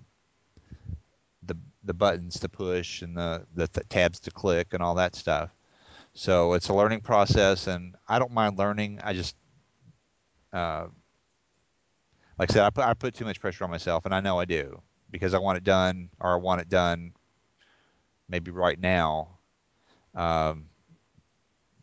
[1.84, 5.50] the buttons to push and the, the, tabs to click and all that stuff.
[6.14, 9.00] So it's a learning process, and I don't mind learning.
[9.04, 9.36] I just,
[10.52, 10.88] uh,
[12.38, 14.38] like I said, I put I put too much pressure on myself, and I know
[14.38, 17.14] I do because I want it done, or I want it done,
[18.28, 19.38] maybe right now.
[20.14, 20.66] Um,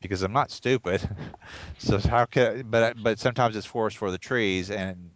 [0.00, 1.08] because I'm not stupid.
[1.78, 2.66] so how can?
[2.68, 5.10] But but sometimes it's forest for the trees, and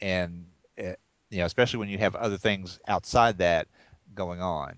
[0.00, 3.66] and it, you know, especially when you have other things outside that
[4.14, 4.76] going on.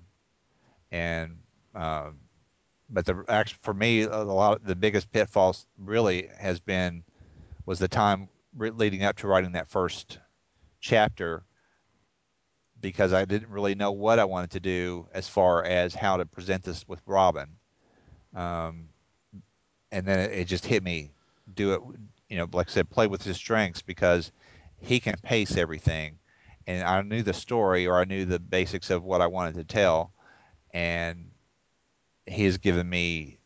[0.91, 1.39] And
[1.75, 2.21] um,
[2.89, 7.03] but the actually for me, a lot the biggest pitfalls really has been
[7.67, 10.19] was the time leading up to writing that first
[10.81, 11.45] chapter
[12.81, 16.27] because I didn't really know what I wanted to do as far as how to
[16.27, 17.49] present this with Robin.
[18.35, 18.89] Um,
[19.91, 21.11] and then it, it, just hit me,
[21.55, 21.81] do it,
[22.29, 24.31] you know, like I said, play with his strengths because
[24.79, 26.19] he can pace everything,
[26.67, 29.65] and I knew the story or I knew the basics of what I wanted to
[29.65, 30.13] tell,
[30.73, 31.31] and
[32.27, 33.39] he has given me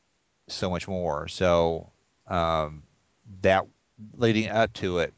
[0.48, 1.28] so much more.
[1.28, 1.92] So
[2.26, 2.82] um,
[3.42, 3.66] that
[4.16, 5.12] leading up to it,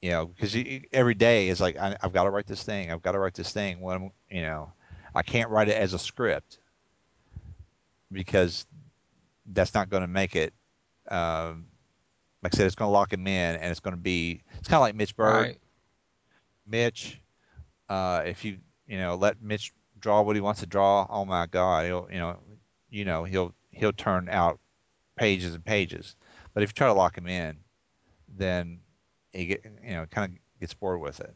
[0.00, 0.56] you know, because
[0.92, 2.90] every day is like I, have got to write this thing.
[2.90, 3.80] I've got to write this thing.
[3.80, 4.72] When you know,
[5.14, 6.58] I can't write it as a script
[8.10, 8.66] because
[9.46, 10.52] that's not going to make it.
[11.08, 11.66] Um,
[12.42, 14.42] like I said, it's going to lock him in, and it's going to be.
[14.58, 15.46] It's kind of like Mitch Berg.
[15.46, 15.58] Right.
[16.66, 17.20] Mitch,
[17.88, 21.46] uh, if you you know let Mitch draw what he wants to draw, oh my
[21.46, 22.38] God, he'll you know,
[22.90, 24.58] you know he'll he'll turn out
[25.16, 26.16] pages and pages.
[26.54, 27.56] But if you try to lock him in,
[28.28, 28.80] then
[29.32, 31.34] he get you know kind of gets bored with it.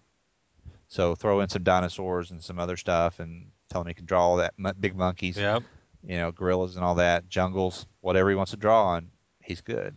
[0.88, 4.22] So throw in some dinosaurs and some other stuff, and tell him he can draw
[4.22, 5.62] all that big monkeys, yep.
[6.02, 9.08] you know, gorillas and all that, jungles, whatever he wants to draw on,
[9.42, 9.96] he's good.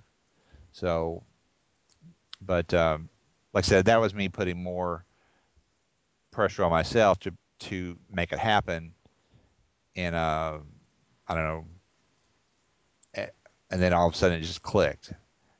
[0.72, 1.24] So,
[2.42, 3.10] but um,
[3.54, 5.06] like I said, that was me putting more
[6.32, 8.94] pressure on myself to to make it happen.
[9.96, 10.60] In a,
[11.28, 11.66] I don't know,
[13.70, 15.14] and then all of a sudden it just clicked.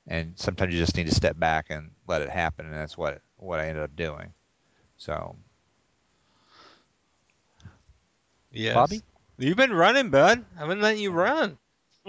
[0.08, 3.22] And sometimes you just need to step back and let it happen, and that's what
[3.38, 4.34] what I ended up doing.
[4.98, 5.36] So,
[8.52, 9.02] yeah Bobby,
[9.38, 10.46] you've been running, bud.
[10.60, 11.58] I've been letting you run.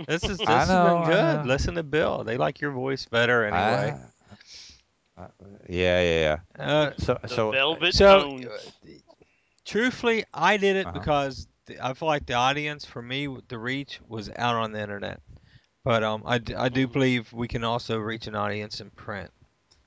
[0.06, 1.46] This is this has been good.
[1.46, 2.24] Listen to Bill.
[2.24, 3.94] They like your voice better anyway.
[3.94, 4.09] Uh,
[5.68, 6.64] yeah, yeah, yeah.
[6.64, 8.46] Uh, so, the so, velvet so, tones.
[9.64, 10.98] truthfully, I did it uh-huh.
[10.98, 14.80] because the, I feel like the audience for me, the reach was out on the
[14.80, 15.20] internet.
[15.82, 16.92] But um, I, I do mm-hmm.
[16.92, 19.30] believe we can also reach an audience in print.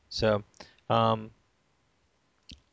[0.10, 0.44] So,
[0.90, 1.32] um,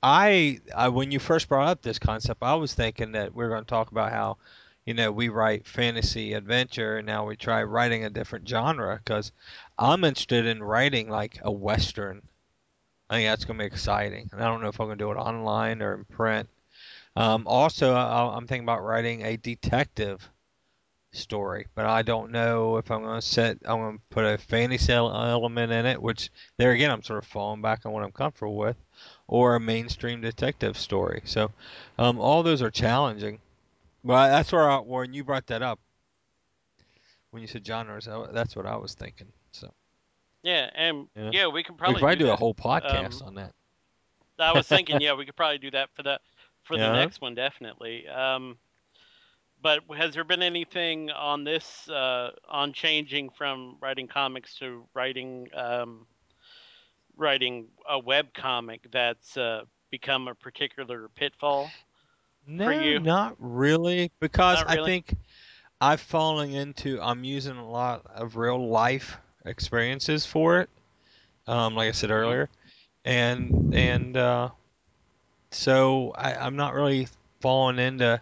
[0.02, 3.50] I, I when you first brought up this concept, I was thinking that we are
[3.50, 4.38] going to talk about how,
[4.86, 9.32] you know, we write fantasy adventure, and now we try writing a different genre because
[9.78, 12.22] I'm interested in writing like a western.
[13.10, 15.04] I think that's going to be exciting, and I don't know if I'm going to
[15.04, 16.48] do it online or in print.
[17.16, 20.30] Um, also, I, I'm thinking about writing a detective
[21.10, 23.58] story, but I don't know if I'm going to set.
[23.64, 27.28] I'm going to put a fantasy element in it, which there again I'm sort of
[27.28, 28.76] falling back on what I'm comfortable with,
[29.26, 31.22] or a mainstream detective story.
[31.24, 31.50] So
[31.98, 33.40] um, all those are challenging.
[34.04, 35.80] But that's where I, when you brought that up,
[37.32, 39.26] when you said genres, that's what I was thinking.
[39.50, 39.72] So.
[40.42, 43.28] Yeah, and yeah, yeah we can probably we probably do, do a whole podcast um,
[43.28, 43.52] on that.
[44.38, 46.18] I was thinking, yeah, we could probably do that for the
[46.62, 46.88] for yeah.
[46.88, 48.08] the next one, definitely.
[48.08, 48.56] Um,
[49.62, 55.48] but has there been anything on this uh, on changing from writing comics to writing
[55.54, 56.06] um,
[57.16, 61.70] writing a web comic that's uh, become a particular pitfall
[62.46, 63.00] no, for you?
[63.00, 64.80] Not really, because not really?
[64.80, 65.14] I think
[65.80, 70.70] I've fallen into I'm using a lot of real life experiences for it.
[71.46, 72.48] Um, like I said earlier,
[73.04, 74.50] and and uh,
[75.50, 77.08] so I, I'm not really
[77.40, 78.20] falling into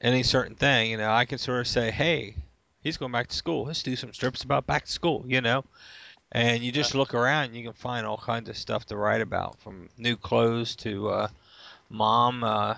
[0.00, 2.34] any certain thing, you know, I can sort of say, hey,
[2.82, 3.64] he's going back to school.
[3.64, 5.64] Let's do some strips about back to school, you know.
[6.32, 9.20] And you just look around, and you can find all kinds of stuff to write
[9.20, 11.28] about, from new clothes to uh,
[11.88, 12.74] mom uh,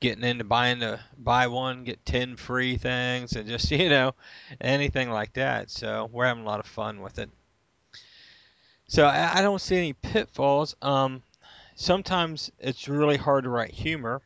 [0.00, 4.14] getting into buying the buy one get ten free things, and just you know
[4.60, 5.70] anything like that.
[5.70, 7.30] So we're having a lot of fun with it.
[8.88, 10.76] So I, I don't see any pitfalls.
[10.80, 11.22] Um,
[11.74, 14.22] sometimes it's really hard to write humor.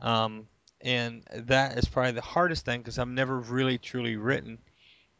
[0.00, 0.46] Um,
[0.80, 4.58] and that is probably the hardest thing because I've never really truly written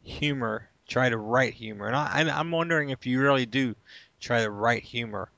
[0.03, 3.75] humor, try to write humor, and I, I'm wondering if you really do
[4.19, 5.29] try to write humor.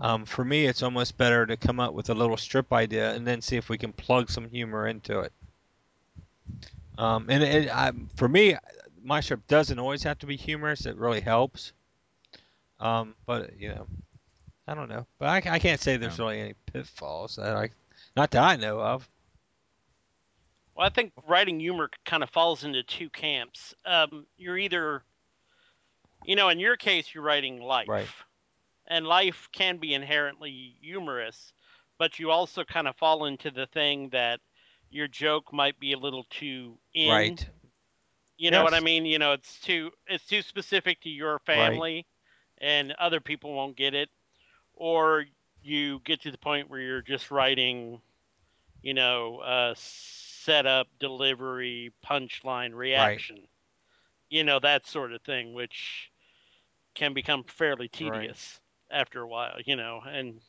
[0.00, 3.26] Um, for me, it's almost better to come up with a little strip idea and
[3.26, 5.32] then see if we can plug some humor into it.
[6.96, 8.56] Um, and it, I, for me,
[9.02, 10.86] my strip doesn't always have to be humorous.
[10.86, 11.72] It really helps.
[12.78, 13.86] Um, but you know,
[14.66, 15.06] I don't know.
[15.18, 17.70] But I, I can't say there's really any pitfalls that I,
[18.16, 19.08] not that I know of.
[20.74, 23.74] Well, I think writing humor kind of falls into two camps.
[23.84, 25.02] Um, you're either,
[26.24, 28.06] you know, in your case, you're writing life, right.
[28.90, 31.54] And life can be inherently humorous,
[31.98, 34.40] but you also kind of fall into the thing that
[34.90, 37.08] your joke might be a little too in.
[37.08, 37.48] Right.
[38.36, 38.72] You know yes.
[38.72, 39.06] what I mean?
[39.06, 42.06] You know, it's too it's too specific to your family,
[42.60, 42.68] right.
[42.68, 44.08] and other people won't get it,
[44.74, 45.24] or
[45.62, 48.00] you get to the point where you're just writing,
[48.82, 53.36] you know, uh, setup, delivery, punchline, reaction.
[53.36, 53.48] Right.
[54.30, 56.10] You know, that sort of thing, which
[56.94, 58.59] can become fairly tedious.
[58.90, 60.40] After a while, you know, and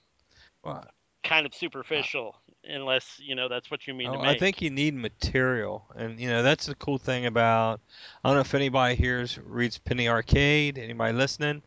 [0.63, 0.85] well,
[1.23, 4.35] kind of superficial uh, unless, you know, that's what you mean oh, to make.
[4.35, 5.85] I think you need material.
[5.95, 7.79] And, you know, that's the cool thing about,
[8.23, 11.61] I don't know if anybody here reads Penny Arcade, anybody listening?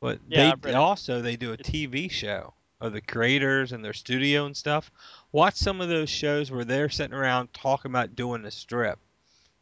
[0.00, 4.46] But yeah, they also they do a TV show of the creators and their studio
[4.46, 4.90] and stuff.
[5.30, 8.98] Watch some of those shows where they're sitting around talking about doing a strip.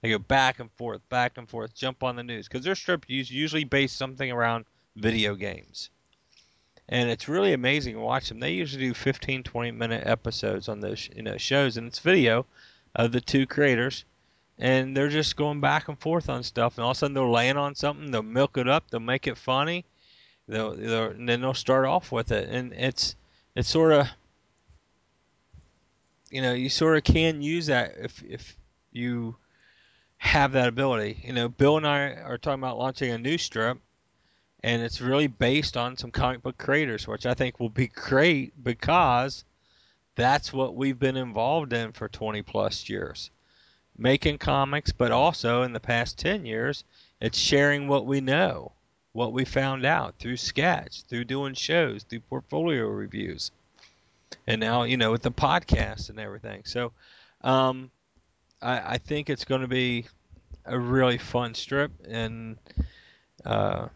[0.01, 3.05] They go back and forth, back and forth, jump on the news because their strip
[3.09, 5.91] is usually based something around video games.
[6.89, 8.41] And it's really amazing to watch them.
[8.41, 12.47] They usually do 15, 20 minute episodes on those you know shows, and it's video
[12.95, 14.05] of the two creators,
[14.59, 16.77] and they're just going back and forth on stuff.
[16.77, 19.27] And all of a sudden they're laying on something, they'll milk it up, they'll make
[19.27, 19.85] it funny,
[20.47, 23.17] they'll, they'll and then they'll start off with it, and it's
[23.55, 24.09] it's sort of
[26.31, 28.57] you know you sort of can use that if if
[28.93, 29.37] you
[30.19, 31.21] have that ability.
[31.23, 33.79] You know, Bill and I are talking about launching a new strip,
[34.63, 38.53] and it's really based on some comic book creators, which I think will be great
[38.63, 39.45] because
[40.17, 43.31] that's what we've been involved in for 20 plus years.
[43.97, 46.85] Making comics, but also in the past 10 years,
[47.21, 48.73] it's sharing what we know,
[49.13, 53.51] what we found out through sketch, through doing shows, through portfolio reviews,
[54.47, 56.63] and now, you know, with the podcast and everything.
[56.65, 56.93] So,
[57.43, 57.91] um,
[58.63, 60.07] I, I think it's going to be
[60.65, 62.57] a really fun strip, and
[63.45, 63.89] uh,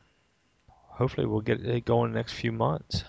[1.03, 3.03] hopefully we'll get it going in the next few months.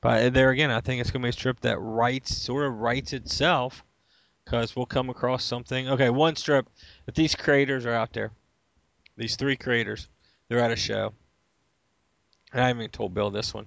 [0.00, 2.74] But there again, I think it's going to be a strip that writes, sort of
[2.74, 3.84] writes itself,
[4.44, 5.88] because we'll come across something.
[5.90, 6.66] Okay, one strip.
[7.06, 8.32] If these creators are out there,
[9.16, 10.08] these three creators,
[10.48, 11.12] they're at a show.
[12.52, 13.66] And I haven't even told Bill this one,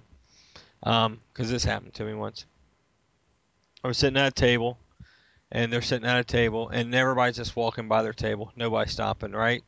[0.82, 2.46] because um, this happened to me once.
[3.82, 4.78] I was sitting at a table
[5.54, 9.32] and they're sitting at a table, and everybody's just walking by their table, nobody stopping,
[9.32, 9.64] right?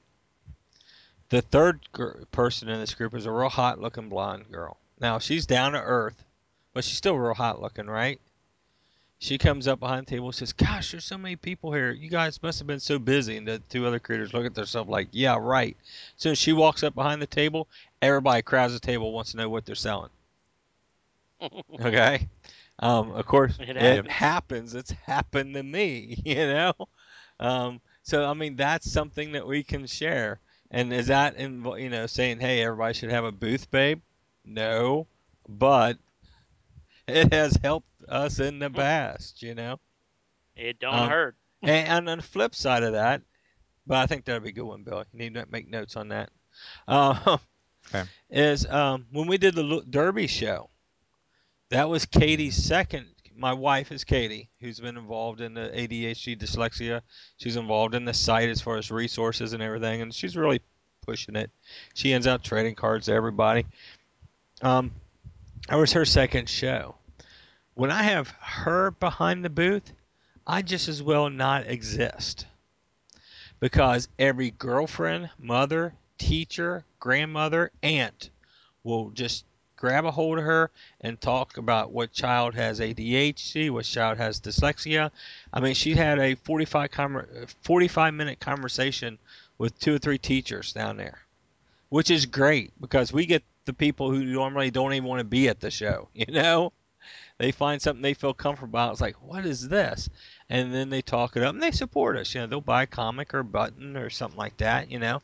[1.34, 4.78] The third gr- person in this group is a real hot looking blonde girl.
[5.02, 6.24] Now, she's down to earth,
[6.76, 8.22] but she's still real hot looking, right?
[9.18, 11.90] She comes up behind the table and says, Gosh, there's so many people here.
[11.90, 13.36] You guys must have been so busy.
[13.36, 15.76] And the two other creators look at themselves like, Yeah, right.
[16.18, 17.68] So she walks up behind the table,
[18.00, 20.12] everybody crowds the table, wants to know what they're selling.
[21.82, 22.28] okay?
[22.78, 24.76] Um, of course, it, it happens.
[24.76, 26.74] It's happened to me, you know.
[27.40, 30.40] Um, so I mean, that's something that we can share.
[30.74, 34.02] And is that in you know saying, hey, everybody should have a booth, babe?
[34.44, 35.08] No,
[35.48, 36.00] but
[37.08, 39.80] it has helped us in the past, you know.
[40.56, 41.36] It don't um, hurt.
[41.62, 43.22] and, and, on the flip side of that,
[43.86, 45.06] but I think that'd be a good one, Bill.
[45.14, 46.32] You need to make notes on that.
[46.88, 47.38] Uh,
[47.94, 48.10] okay.
[48.32, 50.70] Is um, when we did the Derby show,
[51.70, 53.06] that was Katie's second.
[53.36, 57.02] My wife is Katie, who's been involved in the ADHD dyslexia.
[57.38, 60.62] She's involved in the site as far as resources and everything, and she's really
[61.06, 61.50] pushing it.
[61.94, 63.66] She ends up trading cards to everybody.
[64.62, 64.92] Um,
[65.68, 66.96] that was her second show.
[67.74, 69.92] When I have her behind the booth,
[70.46, 72.46] I just as well not exist.
[73.60, 78.30] Because every girlfriend, mother, teacher, grandmother, aunt
[78.84, 79.46] will just
[79.84, 84.40] grab a hold of her and talk about what child has ADHD, what child has
[84.40, 85.12] dyslexia.
[85.52, 89.20] I mean, she had a 45, 45 minute conversation
[89.58, 91.20] with two or three teachers down there,
[91.90, 95.50] which is great because we get the people who normally don't even want to be
[95.50, 96.72] at the show, you know?
[97.38, 98.94] They find something they feel comfortable about.
[98.94, 100.08] It's like, what is this?
[100.50, 102.34] And then they talk it up and they support us.
[102.34, 105.22] You know, they'll buy a comic or a button or something like that, you know?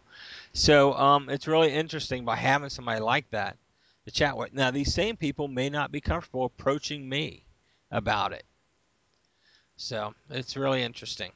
[0.52, 3.56] So um, it's really interesting by having somebody like that
[4.10, 4.54] to chat with.
[4.54, 7.44] Now, these same people may not be comfortable approaching me
[7.92, 8.44] about it.
[9.78, 11.32] So it's really interesting.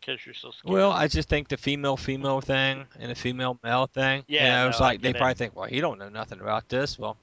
[0.00, 0.72] Because you're so scared.
[0.72, 4.24] Well, I just think the female female thing and the female male thing.
[4.28, 6.68] Yeah, you know, no, it's like they probably think, well, he don't know nothing about
[6.68, 6.98] this.
[6.98, 7.16] Well,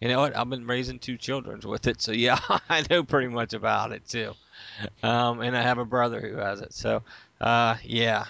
[0.00, 0.36] you know what?
[0.36, 4.06] I've been raising two children with it, so yeah, I know pretty much about it
[4.08, 4.32] too.
[5.02, 7.02] Um, and I have a brother who has it, so
[7.40, 8.24] uh, yeah,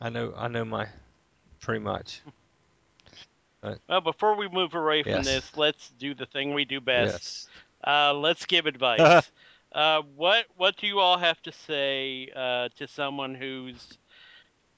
[0.00, 0.88] I know I know my
[1.60, 2.20] pretty much.
[3.62, 5.24] Well, before we move away from yes.
[5.24, 7.12] this, let's do the thing we do best.
[7.12, 7.48] Yes.
[7.86, 9.30] Uh, let's give advice.
[9.72, 13.98] uh, what What do you all have to say uh, to someone who's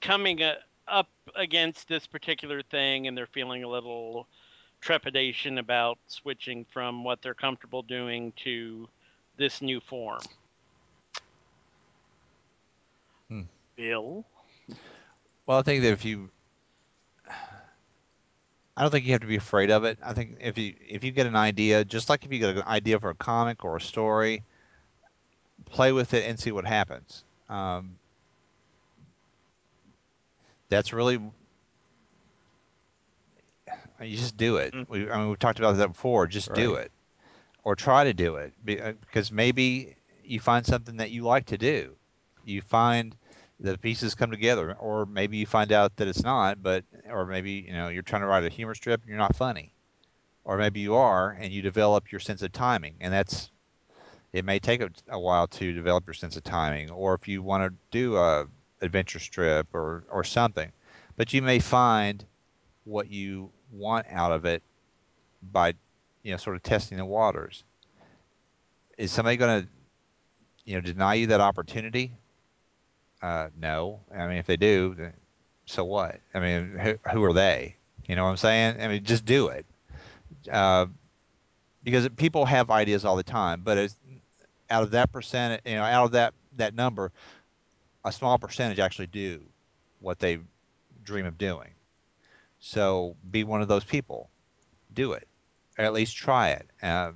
[0.01, 0.55] coming uh,
[0.87, 4.27] up against this particular thing and they're feeling a little
[4.81, 8.87] trepidation about switching from what they're comfortable doing to
[9.37, 10.21] this new form?
[13.29, 13.41] Hmm.
[13.75, 14.25] Bill.
[15.47, 16.29] Well, I think that if you
[18.77, 19.97] I don't think you have to be afraid of it.
[20.03, 22.63] I think if you if you get an idea, just like if you get an
[22.63, 24.43] idea for a comic or a story,
[25.65, 27.23] play with it and see what happens.
[27.49, 27.95] Um,
[30.69, 31.19] that's really
[34.01, 34.73] you just do it.
[34.73, 34.91] Mm-hmm.
[34.91, 36.27] We I mean we've talked about that before.
[36.27, 36.57] Just right.
[36.57, 36.91] do it,
[37.63, 41.57] or try to do it uh, because maybe you find something that you like to
[41.57, 41.95] do.
[42.43, 43.15] You find
[43.59, 47.51] the pieces come together, or maybe you find out that it's not, but or maybe
[47.67, 49.71] you know you're trying to write a humor strip and you're not funny,
[50.43, 53.49] or maybe you are and you develop your sense of timing, and that's
[54.33, 57.41] it may take a, a while to develop your sense of timing, or if you
[57.41, 58.45] want to do a
[58.81, 60.71] adventure strip or or something,
[61.15, 62.25] but you may find
[62.83, 64.61] what you want out of it
[65.51, 65.73] by
[66.23, 67.63] you know sort of testing the waters.
[68.97, 69.69] Is somebody going to
[70.65, 72.11] you know deny you that opportunity?
[73.25, 74.01] Uh, no.
[74.15, 74.95] I mean, if they do,
[75.65, 76.19] so what?
[76.35, 77.75] I mean, who, who are they?
[78.07, 78.79] You know what I'm saying?
[78.79, 79.65] I mean, just do it.
[80.51, 80.85] Uh,
[81.83, 83.91] because people have ideas all the time, but
[84.69, 87.11] out of that percent, you know, out of that that number,
[88.03, 89.41] a small percentage actually do
[90.01, 90.37] what they
[91.03, 91.71] dream of doing.
[92.59, 94.29] So be one of those people.
[94.93, 95.27] Do it,
[95.79, 96.67] or at least try it.
[96.83, 97.15] Um,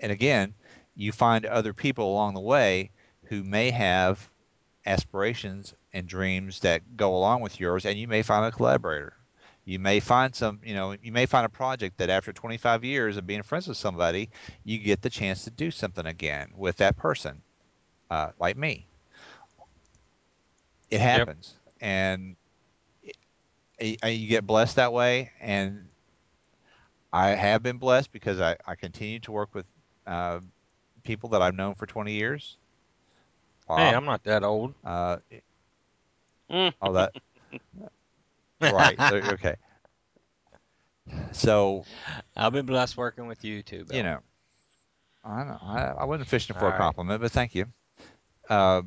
[0.00, 0.52] and again,
[0.96, 2.90] you find other people along the way
[3.24, 4.29] who may have
[4.86, 9.14] aspirations and dreams that go along with yours, and you may find a collaborator.
[9.64, 13.16] You may find some, you know, you may find a project that after 25 years
[13.16, 14.30] of being friends with somebody,
[14.64, 17.42] you get the chance to do something again with that person,
[18.10, 18.86] uh, like me.
[20.90, 21.88] It happens, yep.
[21.88, 22.36] and
[23.78, 25.30] it, you get blessed that way.
[25.40, 25.86] And
[27.12, 29.66] I have been blessed because I, I continue to work with
[30.06, 30.40] uh,
[31.04, 32.56] people that I've known for 20 years
[33.78, 34.74] Hey, I'm not that old.
[34.84, 35.18] Uh,
[36.80, 37.12] all that.
[38.60, 38.98] right.
[39.00, 39.56] Okay.
[41.32, 41.84] So,
[42.36, 43.84] I've been blessed working with you too.
[43.84, 43.96] Bill.
[43.96, 44.18] You know,
[45.24, 47.26] I know, I, I wasn't fishing for all a compliment, right.
[47.26, 47.66] but thank you.
[48.48, 48.82] Uh,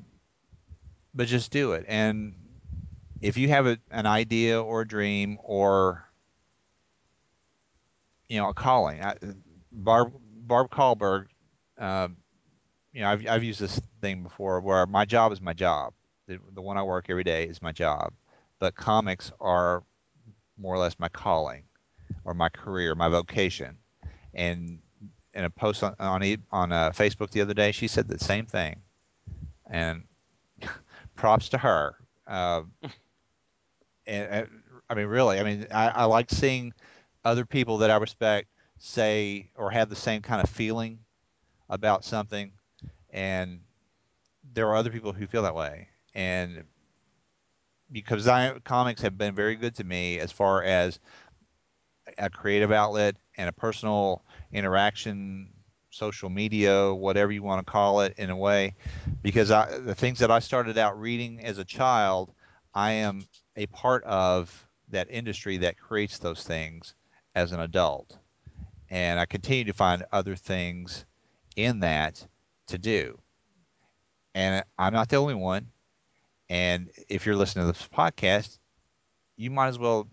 [1.14, 2.36] but just do it, and
[3.22, 6.08] if you have a, an idea or a dream or
[8.28, 9.16] you know a calling, I,
[9.72, 10.14] Barb
[10.46, 11.28] Barb Kahlberg
[11.78, 12.10] uh,
[12.94, 15.94] you know, I've I've used this thing before where my job is my job.
[16.28, 18.14] The, the one I work every day is my job,
[18.60, 19.84] but comics are
[20.58, 21.64] more or less my calling,
[22.24, 23.78] or my career, my vocation.
[24.34, 24.80] And
[25.34, 28.46] in a post on on, on uh, Facebook the other day, she said the same
[28.46, 28.82] thing,
[29.70, 30.04] and
[31.16, 31.96] props to her.
[32.28, 32.62] Uh,
[34.06, 34.48] and, and,
[34.89, 36.74] I mean, really, I mean, I, I like seeing
[37.26, 41.00] other people that I respect say or have the same kind of feeling
[41.70, 42.52] about something
[43.14, 43.61] and
[44.53, 45.88] there are other people who feel that way.
[46.16, 46.64] And
[47.91, 50.99] because I, comics have been very good to me as far as
[52.18, 55.49] a creative outlet and a personal interaction,
[55.91, 58.76] social media, whatever you want to call it, in a way,
[59.22, 62.34] because I, the things that I started out reading as a child,
[62.74, 66.95] I am a part of that industry that creates those things
[67.36, 68.18] as an adult.
[68.89, 71.05] And I continue to find other things
[71.55, 72.26] in that
[72.68, 73.20] to do.
[74.36, 75.68] And I'm not the only one.
[76.49, 78.59] And if you're listening to this podcast,
[79.38, 80.07] you might as well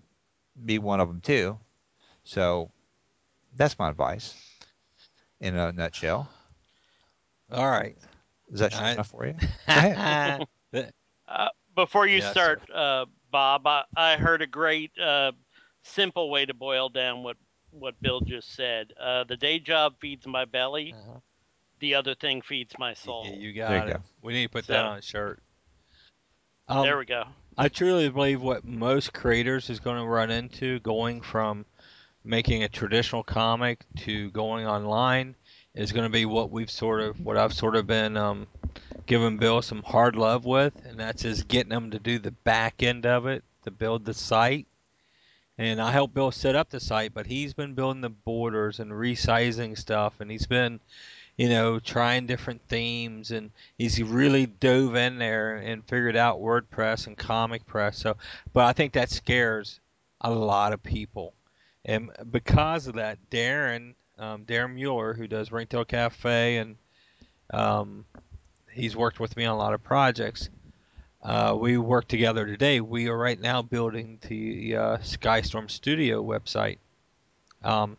[0.65, 1.59] be one of them too.
[2.25, 2.71] So
[3.57, 4.35] that's my advice
[5.41, 6.29] in a nutshell.
[7.51, 7.97] All right.
[8.53, 9.35] Is that enough for you?
[11.29, 15.33] uh, before you yes, start, uh, Bob, I, I, heard a great, uh,
[15.83, 17.37] simple way to boil down what,
[17.71, 18.93] what Bill just said.
[19.01, 20.95] Uh, the day job feeds my belly.
[20.95, 21.21] Uh-huh
[21.81, 23.27] the other thing feeds my soul.
[23.27, 23.95] Yeah, you got you it.
[23.95, 24.03] Go.
[24.23, 25.41] We need to put so, that on a shirt.
[26.69, 27.25] Um, there we go.
[27.59, 31.67] I truly believe what most creators is going to run into going from
[32.25, 35.35] making a traditional comic to going online
[35.75, 38.47] is going to be what we've sort of what I've sort of been um,
[39.07, 42.83] giving Bill some hard love with, and that's just getting him to do the back
[42.83, 44.67] end of it to build the site.
[45.59, 48.91] And I helped Bill set up the site, but he's been building the borders and
[48.91, 50.81] resizing stuff, and he's been
[51.37, 57.07] you know, trying different themes, and he's really dove in there and figured out WordPress
[57.07, 57.95] and ComicPress.
[57.95, 58.17] So,
[58.53, 59.81] but I think that scares
[60.21, 61.35] a lot of people,
[61.85, 66.77] and because of that, Darren, um, Darren Mueller, who does Ringtail Cafe, and
[67.53, 68.05] um,
[68.73, 70.51] he's worked with me on a lot of projects.
[71.23, 72.81] Uh, we work together today.
[72.81, 76.79] We are right now building the uh, Skystorm Studio website.
[77.63, 77.99] Um,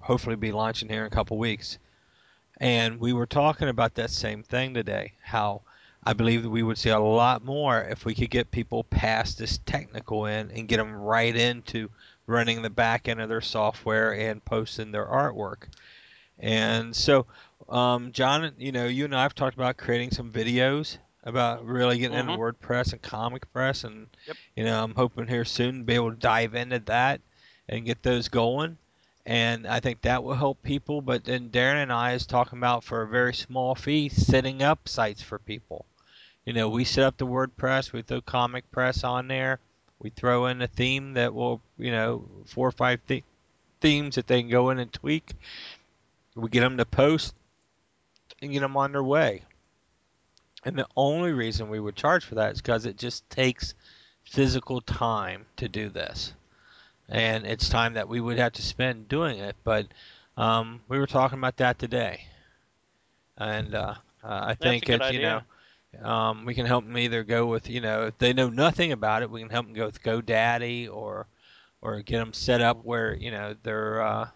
[0.00, 1.78] hopefully be launching here in a couple weeks.
[2.60, 5.62] And we were talking about that same thing today, how
[6.02, 9.38] I believe that we would see a lot more if we could get people past
[9.38, 11.90] this technical end and get them right into
[12.26, 15.68] running the back end of their software and posting their artwork.
[16.38, 17.26] And so,
[17.68, 21.98] um, John, you know, you and I have talked about creating some videos about really
[21.98, 22.30] getting mm-hmm.
[22.30, 24.36] into WordPress and ComicPress, and yep.
[24.56, 27.20] you know, I'm hoping here soon to be able to dive into that
[27.68, 28.78] and get those going
[29.28, 31.02] and I think that will help people.
[31.02, 34.88] But then Darren and I is talking about for a very small fee setting up
[34.88, 35.84] sites for people.
[36.46, 39.60] You know, we set up the WordPress, we throw ComicPress on there,
[39.98, 43.22] we throw in a theme that will, you know, four or five th-
[43.82, 45.34] themes that they can go in and tweak.
[46.34, 47.34] We get them to post
[48.40, 49.42] and get them on their way.
[50.64, 53.74] And the only reason we would charge for that is because it just takes
[54.24, 56.32] physical time to do this.
[57.08, 59.56] And it's time that we would have to spend doing it.
[59.64, 59.86] But
[60.36, 62.26] um, we were talking about that today.
[63.36, 65.42] And uh, I think it's, you know,
[66.02, 69.22] um, we can help them either go with, you know, if they know nothing about
[69.22, 71.26] it, we can help them go with GoDaddy or
[71.80, 74.28] or get them set up where you know they're uh,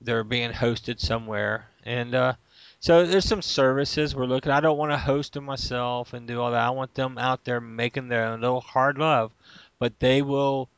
[0.00, 1.68] they're being hosted somewhere.
[1.84, 2.34] And uh,
[2.80, 4.52] so there's some services we're looking.
[4.52, 6.60] I don't want to host them myself and do all that.
[6.66, 9.32] I want them out there making their own little hard love,
[9.78, 10.68] but they will.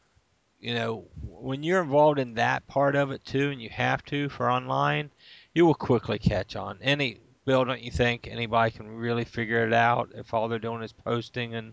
[0.60, 4.28] You know, when you're involved in that part of it too, and you have to
[4.28, 5.10] for online,
[5.54, 6.78] you will quickly catch on.
[6.82, 10.82] Any Bill, don't you think anybody can really figure it out if all they're doing
[10.82, 11.72] is posting and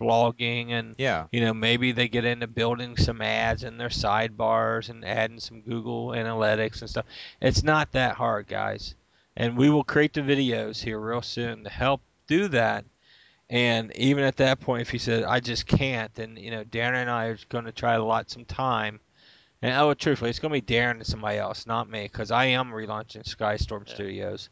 [0.00, 1.26] blogging and yeah.
[1.30, 5.60] you know maybe they get into building some ads in their sidebars and adding some
[5.60, 7.04] Google Analytics and stuff.
[7.42, 8.94] It's not that hard, guys.
[9.36, 12.84] And we will create the videos here real soon to help do that.
[13.50, 16.94] And even at that point, if he said, I just can't, then you know Darren
[16.94, 19.00] and I are going to try to allot some time.
[19.60, 22.46] And oh, truthfully, it's going to be Darren and somebody else, not me, because I
[22.46, 23.94] am relaunching Skystorm yeah.
[23.94, 24.48] Studios.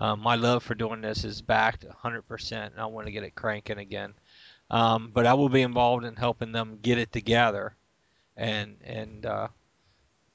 [0.00, 3.36] Um, my love for doing this is backed 100%, and I want to get it
[3.36, 4.14] cranking again.
[4.68, 7.76] Um, but I will be involved in helping them get it together,
[8.36, 9.48] and and uh,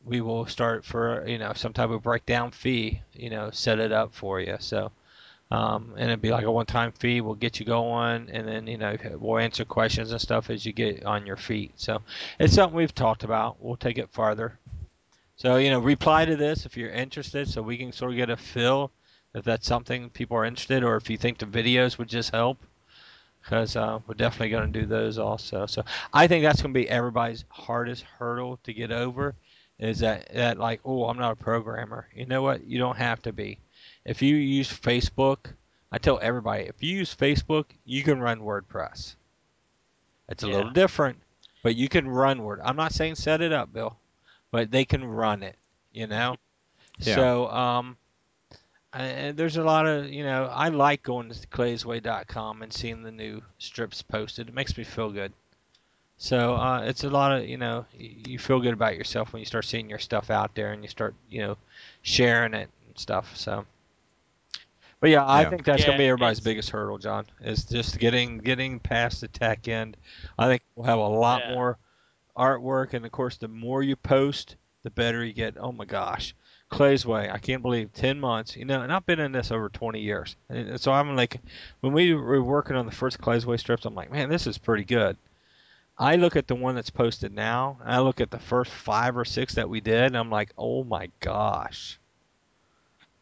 [0.04, 3.92] we will start for you know some type of breakdown fee, you know, set it
[3.92, 4.56] up for you.
[4.60, 4.94] So.
[5.52, 7.22] Um, and it'd be like a one-time fee.
[7.22, 10.74] We'll get you going, and then you know we'll answer questions and stuff as you
[10.74, 11.74] get on your feet.
[11.76, 12.02] So
[12.40, 13.58] it's something we've talked about.
[13.64, 14.58] We'll take it farther.
[15.36, 18.30] So you know, reply to this if you're interested, so we can sort of get
[18.30, 18.92] a feel
[19.36, 22.58] if that's something people are interested, or if you think the videos would just help
[23.44, 25.68] because uh, we're definitely going to do those also.
[25.68, 29.36] So I think that's going to be everybody's hardest hurdle to get over
[29.78, 32.08] is that that like oh I'm not a programmer.
[32.16, 32.66] You know what?
[32.66, 33.60] You don't have to be.
[34.06, 35.54] If you use Facebook,
[35.92, 39.16] I tell everybody if you use Facebook, you can run WordPress.
[40.30, 40.56] It's a yeah.
[40.56, 41.18] little different,
[41.64, 42.62] but you can run Word.
[42.64, 43.98] I'm not saying set it up, Bill,
[44.52, 45.56] but they can run it.
[45.94, 46.38] You know.
[47.00, 47.16] Yeah.
[47.16, 47.98] So um,
[48.96, 53.12] and there's a lot of you know I like going to claysway.com and seeing the
[53.12, 54.50] new strips posted.
[54.50, 55.34] It makes me feel good.
[56.18, 59.46] So uh, it's a lot of you know you feel good about yourself when you
[59.46, 61.58] start seeing your stuff out there and you start you know
[62.04, 63.36] sharing it and stuff.
[63.36, 63.66] So,
[65.06, 65.50] but yeah, I yeah.
[65.52, 69.28] think that's yeah, gonna be everybody's biggest hurdle, John, is just getting getting past the
[69.28, 69.98] tech end.
[70.40, 71.54] I think we'll have a lot yeah.
[71.54, 71.78] more
[72.36, 75.58] artwork, and of course, the more you post, the better you get.
[75.60, 76.34] Oh my gosh,
[76.70, 77.30] Clay's Way.
[77.30, 78.56] I can't believe ten months.
[78.56, 80.38] You know, and I've been in this over twenty years.
[80.50, 81.40] And so I'm like,
[81.82, 84.58] when we were working on the first Clay's Way strips, I'm like, man, this is
[84.58, 85.18] pretty good.
[86.00, 87.78] I look at the one that's posted now.
[87.86, 90.84] I look at the first five or six that we did, and I'm like, oh
[90.84, 92.00] my gosh,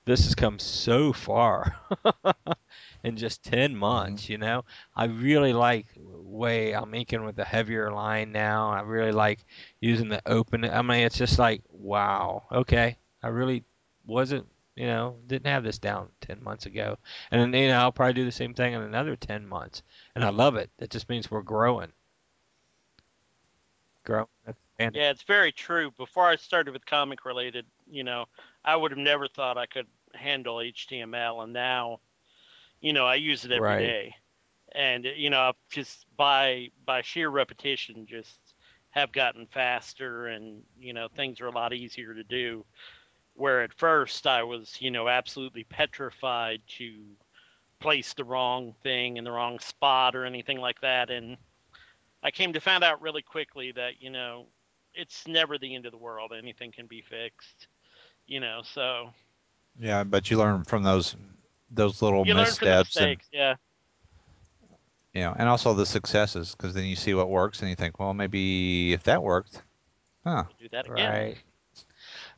[0.06, 1.76] this has come so far
[3.04, 4.24] in just ten months.
[4.24, 4.32] Mm-hmm.
[4.32, 8.70] You know, I really like way I'm inking with the heavier line now.
[8.70, 9.40] I really like
[9.80, 10.66] using the open.
[10.66, 12.44] I mean, it's just like wow.
[12.52, 13.64] Okay, I really
[14.06, 14.46] wasn't,
[14.76, 16.98] you know, didn't have this down 10 months ago.
[17.32, 19.82] And then, you know, I'll probably do the same thing in another 10 months.
[20.16, 20.70] And I love it.
[20.80, 21.92] It just means we're growing.
[24.04, 24.28] Growing.
[24.92, 25.92] Yeah, it's very true.
[25.92, 28.26] Before I started with comic related, you know,
[28.64, 31.42] I would have never thought I could handle HTML.
[31.42, 32.02] And now,
[32.82, 33.76] you know, I use it every right.
[33.76, 34.16] day,
[34.74, 38.56] And, you know, just by by sheer repetition, just
[38.92, 42.66] have gotten faster and, you know, things are a lot easier to do
[43.36, 47.18] where at first I was, you know, absolutely petrified to
[47.80, 51.10] place the wrong thing in the wrong spot or anything like that.
[51.12, 51.38] And
[52.24, 54.53] I came to find out really quickly that, you know,
[54.96, 56.32] it's never the end of the world.
[56.38, 57.68] Anything can be fixed,
[58.28, 59.10] you know, so.
[59.80, 61.16] Yeah, but you learn from those
[61.72, 63.56] those little you missteps and yeah.
[65.14, 68.14] Yeah, and also the successes because then you see what works and you think, well,
[68.14, 69.62] maybe if that worked,
[70.24, 70.46] huh?
[70.60, 71.12] Do that again.
[71.12, 71.38] Right.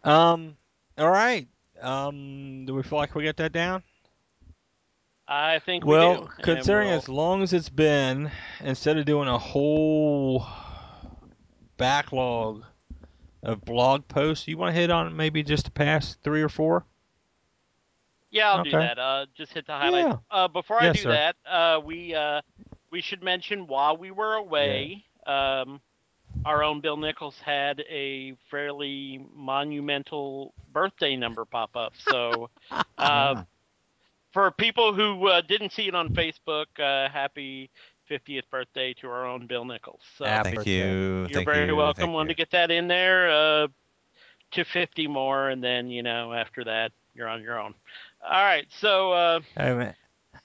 [0.03, 0.57] Um,
[0.97, 1.47] all right.
[1.81, 3.83] Um, do we feel like we get that down?
[5.27, 6.29] I think we well, do.
[6.43, 6.97] considering we'll...
[6.97, 8.29] as long as it's been,
[8.61, 10.45] instead of doing a whole
[11.77, 12.63] backlog
[13.43, 16.85] of blog posts, you want to hit on maybe just the past three or four?
[18.31, 18.71] Yeah, I'll okay.
[18.71, 18.99] do that.
[18.99, 20.19] Uh, just hit the highlights.
[20.31, 20.37] Yeah.
[20.37, 21.09] Uh, before I yes, do sir.
[21.11, 22.41] that, uh, we uh,
[22.91, 25.61] we should mention while we were away, yeah.
[25.61, 25.79] um,
[26.43, 31.93] our own Bill Nichols had a fairly monumental birthday number pop up.
[32.09, 32.49] So,
[32.97, 33.43] uh,
[34.33, 37.69] for people who uh, didn't see it on Facebook, uh, happy
[38.09, 40.01] 50th birthday to our own Bill Nichols.
[40.17, 40.71] So, Thank birthday.
[40.71, 41.19] you.
[41.21, 41.75] You're Thank very you.
[41.75, 42.03] welcome.
[42.03, 42.35] Thank Wanted you.
[42.35, 43.67] to get that in there uh,
[44.51, 47.73] to 50 more, and then you know after that you're on your own.
[48.23, 49.93] All right, so uh, hey,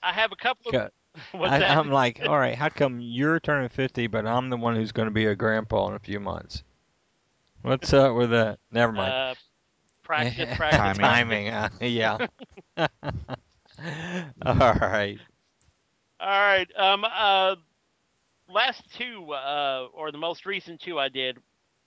[0.02, 0.90] I have a couple of.
[1.34, 4.92] I, I'm like, all right, how come you're turning 50, but I'm the one who's
[4.92, 6.62] going to be a grandpa in a few months?
[7.62, 8.58] What's up with that?
[8.70, 9.12] Never mind.
[9.12, 9.34] Uh,
[10.04, 11.48] practice, practice, timing.
[11.48, 12.26] Uh, yeah.
[14.46, 15.18] all right.
[16.20, 16.68] All right.
[16.76, 17.04] Um.
[17.04, 17.56] Uh.
[18.52, 21.38] Last two, uh, or the most recent two I did,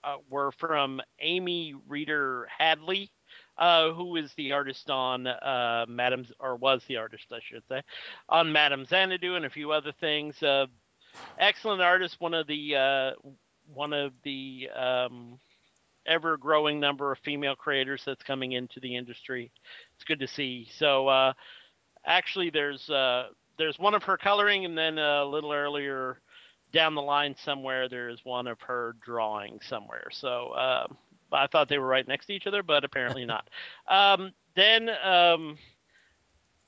[0.02, 3.10] uh, were from Amy Reeder Hadley,
[3.58, 7.82] uh, who is the artist on uh, Madam's, or was the artist, I should say,
[8.30, 10.42] on Madame Xanadu and a few other things.
[10.42, 10.64] Uh,
[11.38, 13.10] excellent artist, one of the uh,
[13.74, 15.38] one of the um,
[16.06, 19.52] ever growing number of female creators that's coming into the industry.
[19.96, 20.68] It's good to see.
[20.78, 21.34] So uh,
[22.06, 23.28] actually, there's uh,
[23.58, 26.20] there's one of her coloring, and then a little earlier
[26.72, 30.08] down the line somewhere there's one of her drawing somewhere.
[30.10, 30.86] So uh,
[31.32, 33.48] I thought they were right next to each other, but apparently not.
[33.88, 35.56] Um, then um,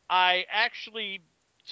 [0.09, 1.23] I actually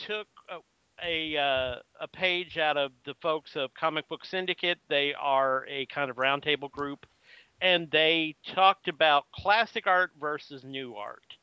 [0.06, 0.58] took a
[1.02, 4.78] a, uh, a page out of the folks of Comic Book Syndicate.
[4.88, 7.04] They are a kind of roundtable group,
[7.60, 11.33] and they talked about classic art versus new art.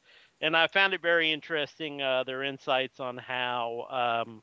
[0.41, 4.41] And I found it very interesting uh, their insights on how um,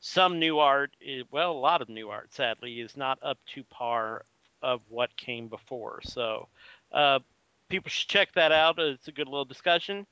[0.00, 3.62] some new art, is, well, a lot of new art, sadly, is not up to
[3.64, 4.24] par
[4.62, 6.00] of what came before.
[6.02, 6.48] So
[6.92, 7.18] uh,
[7.68, 8.78] people should check that out.
[8.78, 10.06] It's a good little discussion.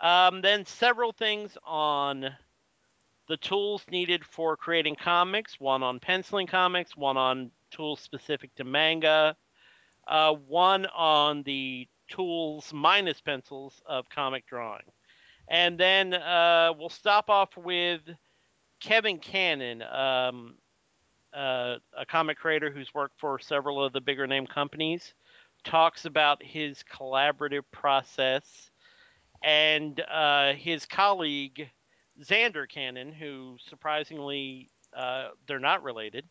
[0.00, 2.30] Um, then several things on
[3.28, 5.60] the tools needed for creating comics.
[5.60, 6.96] One on penciling comics.
[6.96, 9.36] One on tools specific to manga.
[10.08, 14.84] Uh, one on the tools minus pencils of comic drawing.
[15.48, 18.02] And then uh, we'll stop off with
[18.80, 20.54] Kevin Cannon, um,
[21.32, 25.14] uh, a comic creator who's worked for several of the bigger name companies,
[25.64, 28.70] talks about his collaborative process,
[29.42, 31.68] and uh, his colleague
[32.22, 36.24] Zander Cannon, who surprisingly uh, they're not related.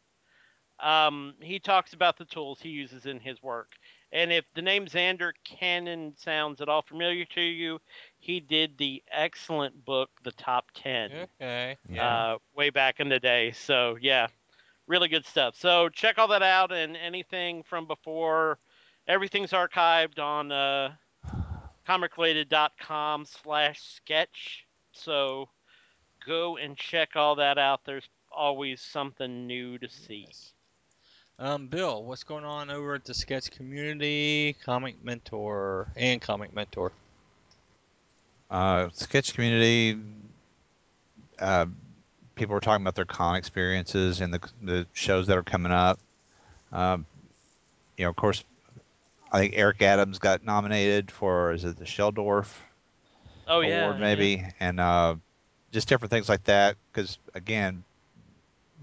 [0.80, 3.73] Um, he talks about the tools he uses in his work.
[4.12, 7.80] And if the name Zander Cannon sounds at all familiar to you,
[8.18, 11.12] he did the excellent book, The Top Ten.
[11.39, 11.78] Okay.
[12.01, 13.51] Uh, way back in the day.
[13.51, 14.28] So yeah,
[14.88, 15.55] really good stuff.
[15.57, 18.57] So check all that out and anything from before.
[19.07, 20.93] Everything's archived on uh,
[21.88, 24.66] comicrelated.com slash sketch.
[24.91, 25.49] So
[26.26, 27.82] go and check all that out.
[27.86, 30.26] There's always something new to see.
[30.28, 30.53] Yes.
[31.41, 36.91] Um, Bill, what's going on over at the sketch community, Comic Mentor, and Comic Mentor?
[38.51, 39.97] Uh, sketch community,
[41.39, 41.65] uh,
[42.35, 45.97] people are talking about their con experiences and the the shows that are coming up.
[46.73, 47.05] Um,
[47.95, 48.43] you know, of course,
[49.31, 52.61] I think Eric Adams got nominated for is it the Shel Dorf
[53.47, 54.51] oh, award yeah, maybe, yeah.
[54.59, 55.15] and uh,
[55.71, 56.75] just different things like that.
[56.91, 57.85] Because again,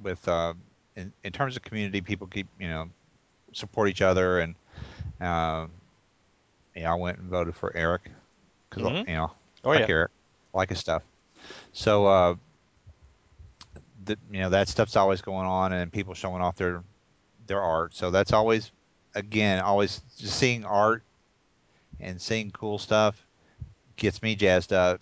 [0.03, 0.55] with uh,
[0.97, 2.89] in, in terms of community, people keep you know
[3.53, 4.55] support each other, and
[5.21, 5.67] uh,
[6.75, 8.11] yeah, I went and voted for Eric
[8.69, 9.09] because mm-hmm.
[9.09, 9.31] you know
[9.65, 9.95] oh, like yeah.
[9.95, 10.11] Eric,
[10.55, 11.03] like his stuff.
[11.73, 12.35] So uh,
[14.07, 16.83] that you know that stuff's always going on, and people showing off their
[17.47, 17.95] their art.
[17.95, 18.73] So that's always,
[19.15, 21.03] again, always just seeing art
[22.01, 23.25] and seeing cool stuff
[23.97, 25.01] gets me jazzed up,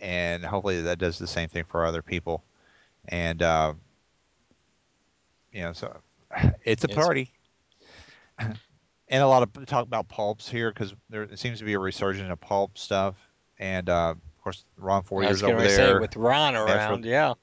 [0.00, 2.42] and hopefully that does the same thing for other people.
[3.08, 3.74] And uh,
[5.52, 5.96] you know, so
[6.64, 7.30] it's a party.
[8.38, 12.30] and a lot of talk about pulps here because there seems to be a resurgence
[12.30, 13.16] of pulp stuff,
[13.58, 17.34] and uh, of course Ron Fortier's over there say, with Ron around, yeah.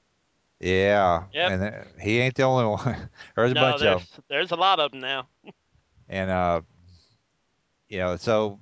[0.60, 1.50] Yeah, yep.
[1.50, 3.10] and he ain't the only one.
[3.36, 4.24] there's a no, bunch there's, of them.
[4.28, 5.28] There's a lot of them now.
[6.08, 6.62] and uh,
[7.88, 8.60] you know, so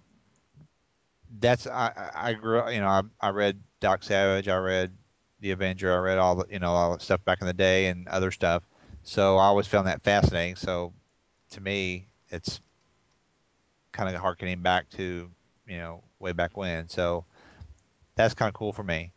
[1.39, 4.97] that's I I grew you know I I read Doc Savage, I read
[5.41, 7.87] The Avenger, I read all the you know all the stuff back in the day
[7.87, 8.65] and other stuff.
[9.05, 10.57] So I always found that fascinating.
[10.57, 10.93] So
[11.51, 12.61] to me, it's
[13.93, 15.31] kind of harkening back to
[15.67, 16.89] you know way back when.
[16.89, 17.25] So
[18.15, 19.13] that's kind of cool for me.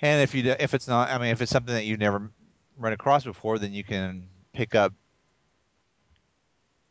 [0.00, 2.30] And if you if it's not, I mean, if it's something that you've never
[2.76, 4.92] run across before, then you can pick up,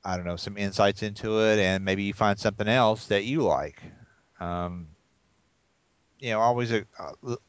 [0.03, 3.43] I don't know, some insights into it, and maybe you find something else that you
[3.43, 3.81] like.
[4.39, 4.87] Um,
[6.19, 6.83] you know, always uh,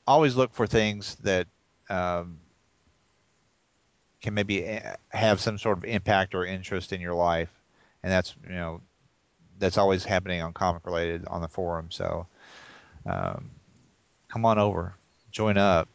[0.07, 1.49] always look for things that
[1.91, 2.39] um,
[4.21, 7.51] can maybe eh, have some sort of impact or interest in your life,
[8.03, 8.81] and that's you know
[9.59, 11.89] that's always happening on comic related on the forum.
[11.91, 12.27] So
[13.07, 13.51] um,
[14.29, 14.95] come on over,
[15.31, 15.89] join up.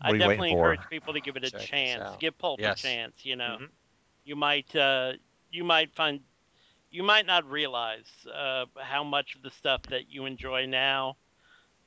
[0.00, 2.16] What I definitely encourage people to give it a Check chance.
[2.18, 2.80] Give Pulp yes.
[2.80, 3.14] a chance.
[3.22, 3.64] You know, mm-hmm.
[4.24, 5.12] you might uh,
[5.50, 6.20] you might find
[6.90, 11.16] you might not realize uh, how much of the stuff that you enjoy now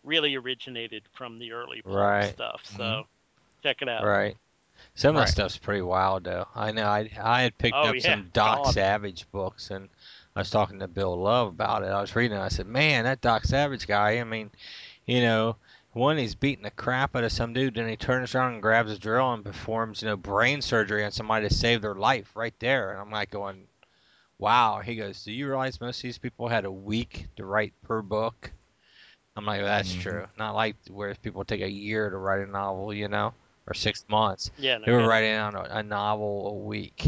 [0.04, 2.34] really originated from the early Pulp right.
[2.34, 2.62] stuff.
[2.66, 3.02] So mm-hmm.
[3.64, 4.06] check it out.
[4.06, 4.38] Right.
[4.96, 5.22] Some right.
[5.22, 6.48] of that stuff's pretty wild, though.
[6.56, 8.02] I know I I had picked oh, up yeah.
[8.02, 8.74] some Doc God.
[8.74, 9.90] Savage books, and
[10.36, 11.88] I was talking to Bill Love about it.
[11.88, 12.42] I was reading it.
[12.42, 14.20] I said, "Man, that Doc Savage guy.
[14.20, 14.52] I mean,
[15.06, 15.56] you know,
[15.94, 18.92] one, he's beating the crap out of some dude, then he turns around and grabs
[18.92, 22.54] a drill and performs, you know, brain surgery on somebody to save their life right
[22.60, 22.92] there.
[22.92, 23.68] And I'm like going,
[24.40, 24.82] wow.
[24.84, 28.02] He goes, do you realize most of these people had a week to write per
[28.02, 28.52] book?
[29.36, 30.02] I'm like, that's mm-hmm.
[30.02, 30.26] true.
[30.38, 33.34] Not like where people take a year to write a novel, you know,
[33.68, 34.52] or six months.
[34.58, 37.08] Yeah, no they were writing out a, a novel a week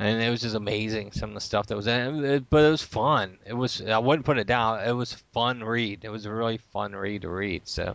[0.00, 2.48] and it was just amazing some of the stuff that was in it.
[2.48, 3.38] But it was fun.
[3.44, 4.80] It was I wouldn't put it down.
[4.80, 6.04] It was fun read.
[6.04, 7.68] It was a really fun read to read.
[7.68, 7.94] So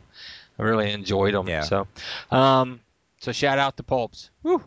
[0.60, 1.48] I really enjoyed them.
[1.48, 1.64] Yeah.
[1.64, 1.88] So,
[2.32, 2.80] um,
[3.20, 4.30] so shout out to Pulps.
[4.44, 4.64] Woo.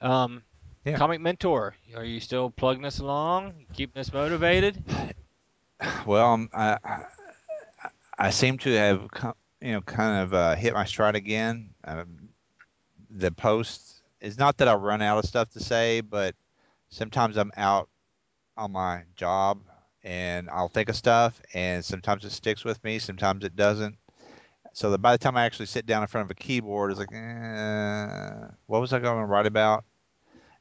[0.00, 0.42] Um,
[0.84, 0.96] yeah.
[0.96, 3.54] Comic Mentor, are you still plugging us along?
[3.74, 4.82] Keeping us motivated?
[6.06, 7.04] Well, um, I, I,
[8.18, 9.08] I seem to have
[9.60, 11.70] you know kind of uh, hit my stride again.
[11.84, 12.17] Um,
[13.18, 16.34] the post is not that I run out of stuff to say, but
[16.88, 17.88] sometimes I'm out
[18.56, 19.60] on my job
[20.04, 23.96] and I'll think of stuff, and sometimes it sticks with me, sometimes it doesn't.
[24.72, 27.00] So that by the time I actually sit down in front of a keyboard, it's
[27.00, 29.84] like, eh, what was I going to write about?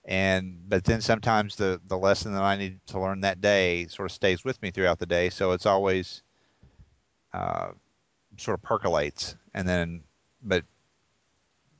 [0.05, 4.09] And but then sometimes the the lesson that I need to learn that day sort
[4.09, 6.23] of stays with me throughout the day, so it's always
[7.33, 7.71] uh,
[8.37, 9.35] sort of percolates.
[9.53, 10.03] And then,
[10.41, 10.63] but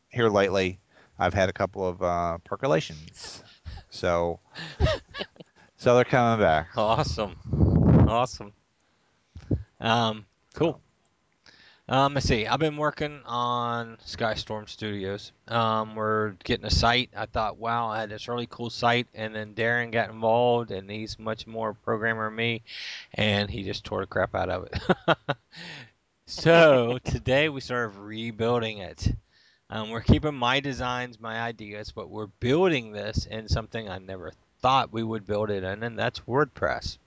[0.09, 0.79] here lately,
[1.19, 3.43] I've had a couple of uh, percolations.
[3.89, 4.39] So,
[5.77, 6.69] so they're coming back.
[6.75, 7.35] Awesome,
[8.07, 8.53] awesome.
[9.79, 10.81] Um, cool.
[11.89, 12.45] Um, let's see.
[12.45, 15.31] I've been working on Skystorm Studios.
[15.47, 17.11] Um, we're getting a site.
[17.15, 20.91] I thought, wow, I had this really cool site, and then Darren got involved, and
[20.91, 22.63] he's much more programmer than me,
[23.13, 25.17] and he just tore the crap out of it.
[26.25, 29.07] so today we started rebuilding it.
[29.69, 34.31] Um, we're keeping my designs, my ideas, but we're building this in something I never
[34.61, 36.97] thought we would build it in, and that's WordPress.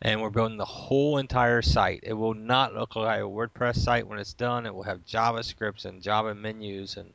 [0.00, 2.00] And we're building the whole entire site.
[2.02, 4.64] It will not look like a WordPress site when it's done.
[4.64, 7.12] It will have JavaScripts and Java menus and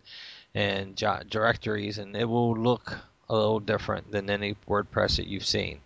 [0.53, 2.97] and directories, and it will look
[3.27, 5.79] a little different than any WordPress that you've seen.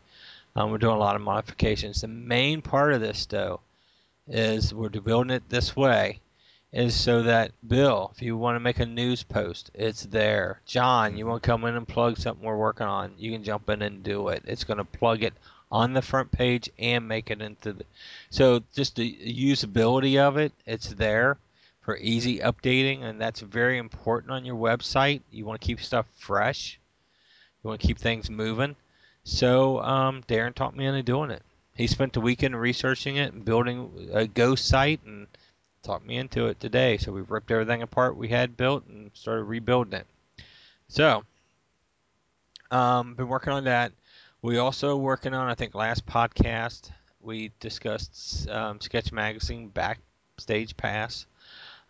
[0.55, 2.01] Um, we're doing a lot of modifications.
[2.01, 3.61] The main part of this, though,
[4.27, 6.19] is we're building it this way
[6.73, 10.59] is so that Bill, if you want to make a news post, it's there.
[10.65, 13.69] John, you want to come in and plug something we're working on, you can jump
[13.69, 14.43] in and do it.
[14.47, 15.35] It's going to plug it
[15.71, 17.85] on the front page and make it into the.
[18.31, 21.37] So just the usability of it, it's there
[21.81, 25.21] for easy updating, and that's very important on your website.
[25.31, 26.79] You want to keep stuff fresh.
[27.63, 28.75] You want to keep things moving.
[29.25, 31.43] So um, Darren taught me into doing it.
[31.75, 35.27] He spent the weekend researching it and building a ghost site and
[35.83, 36.97] talked me into it today.
[36.97, 40.07] So we've ripped everything apart we had built and started rebuilding it.
[40.87, 41.23] So,
[42.71, 43.91] um, been working on that.
[44.41, 46.89] We also working on, I think, last podcast
[47.23, 51.25] we discussed um, Sketch Magazine Backstage Pass.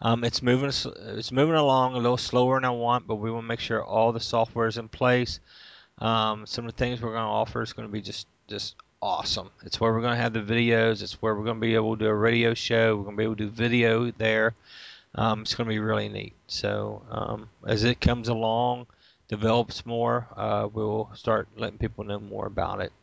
[0.02, 3.44] Um, it's moving, it's moving along a little slower than I want, but we want
[3.44, 5.40] to make sure all the software is in place.
[6.00, 8.76] Um, some of the things we're going to offer is going to be just just
[9.04, 9.50] awesome.
[9.66, 11.04] It's where we're going to have the videos.
[11.04, 12.96] It's where we're going to be able to do a radio show.
[12.96, 14.56] We're going to be able to do video there.
[15.16, 16.32] Um, it's going to be really neat.
[16.48, 18.88] So um, as it comes along,
[19.28, 22.94] develops more, uh, we'll start letting people know more about it.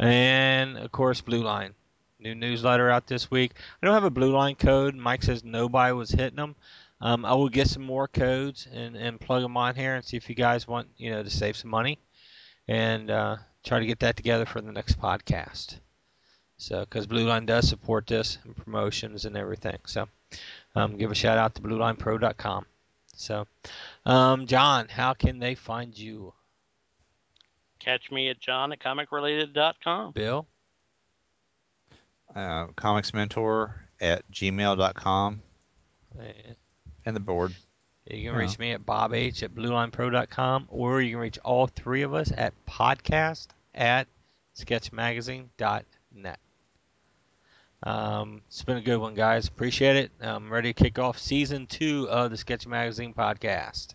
[0.00, 1.74] And of course, Blue Line,
[2.18, 3.52] new newsletter out this week.
[3.80, 4.96] I don't have a Blue Line code.
[4.96, 6.56] Mike says nobody was hitting them.
[7.00, 10.16] Um, I will get some more codes and, and plug them on here and see
[10.16, 12.00] if you guys want you know to save some money.
[12.66, 15.78] And uh, try to get that together for the next podcast.
[16.58, 19.78] So, because Blue Line does support this and promotions and everything.
[19.86, 20.08] So,
[20.74, 22.66] um, give a shout out to BlueLinePro.com.
[23.16, 23.46] So,
[24.04, 26.34] um, John, how can they find you?
[27.78, 30.12] Catch me at John at ComicRelated.com.
[30.12, 30.46] Bill?
[32.34, 35.42] Uh, comics Mentor at gmail.com.
[37.06, 37.54] And the board.
[38.12, 42.02] You can reach me at bob h at bluelinepro.com, or you can reach all three
[42.02, 44.08] of us at podcast at
[44.56, 46.38] sketchmagazine.net.
[47.82, 49.48] Um, it's been a good one, guys.
[49.48, 50.12] Appreciate it.
[50.20, 53.94] I'm ready to kick off season two of the Sketch Magazine podcast.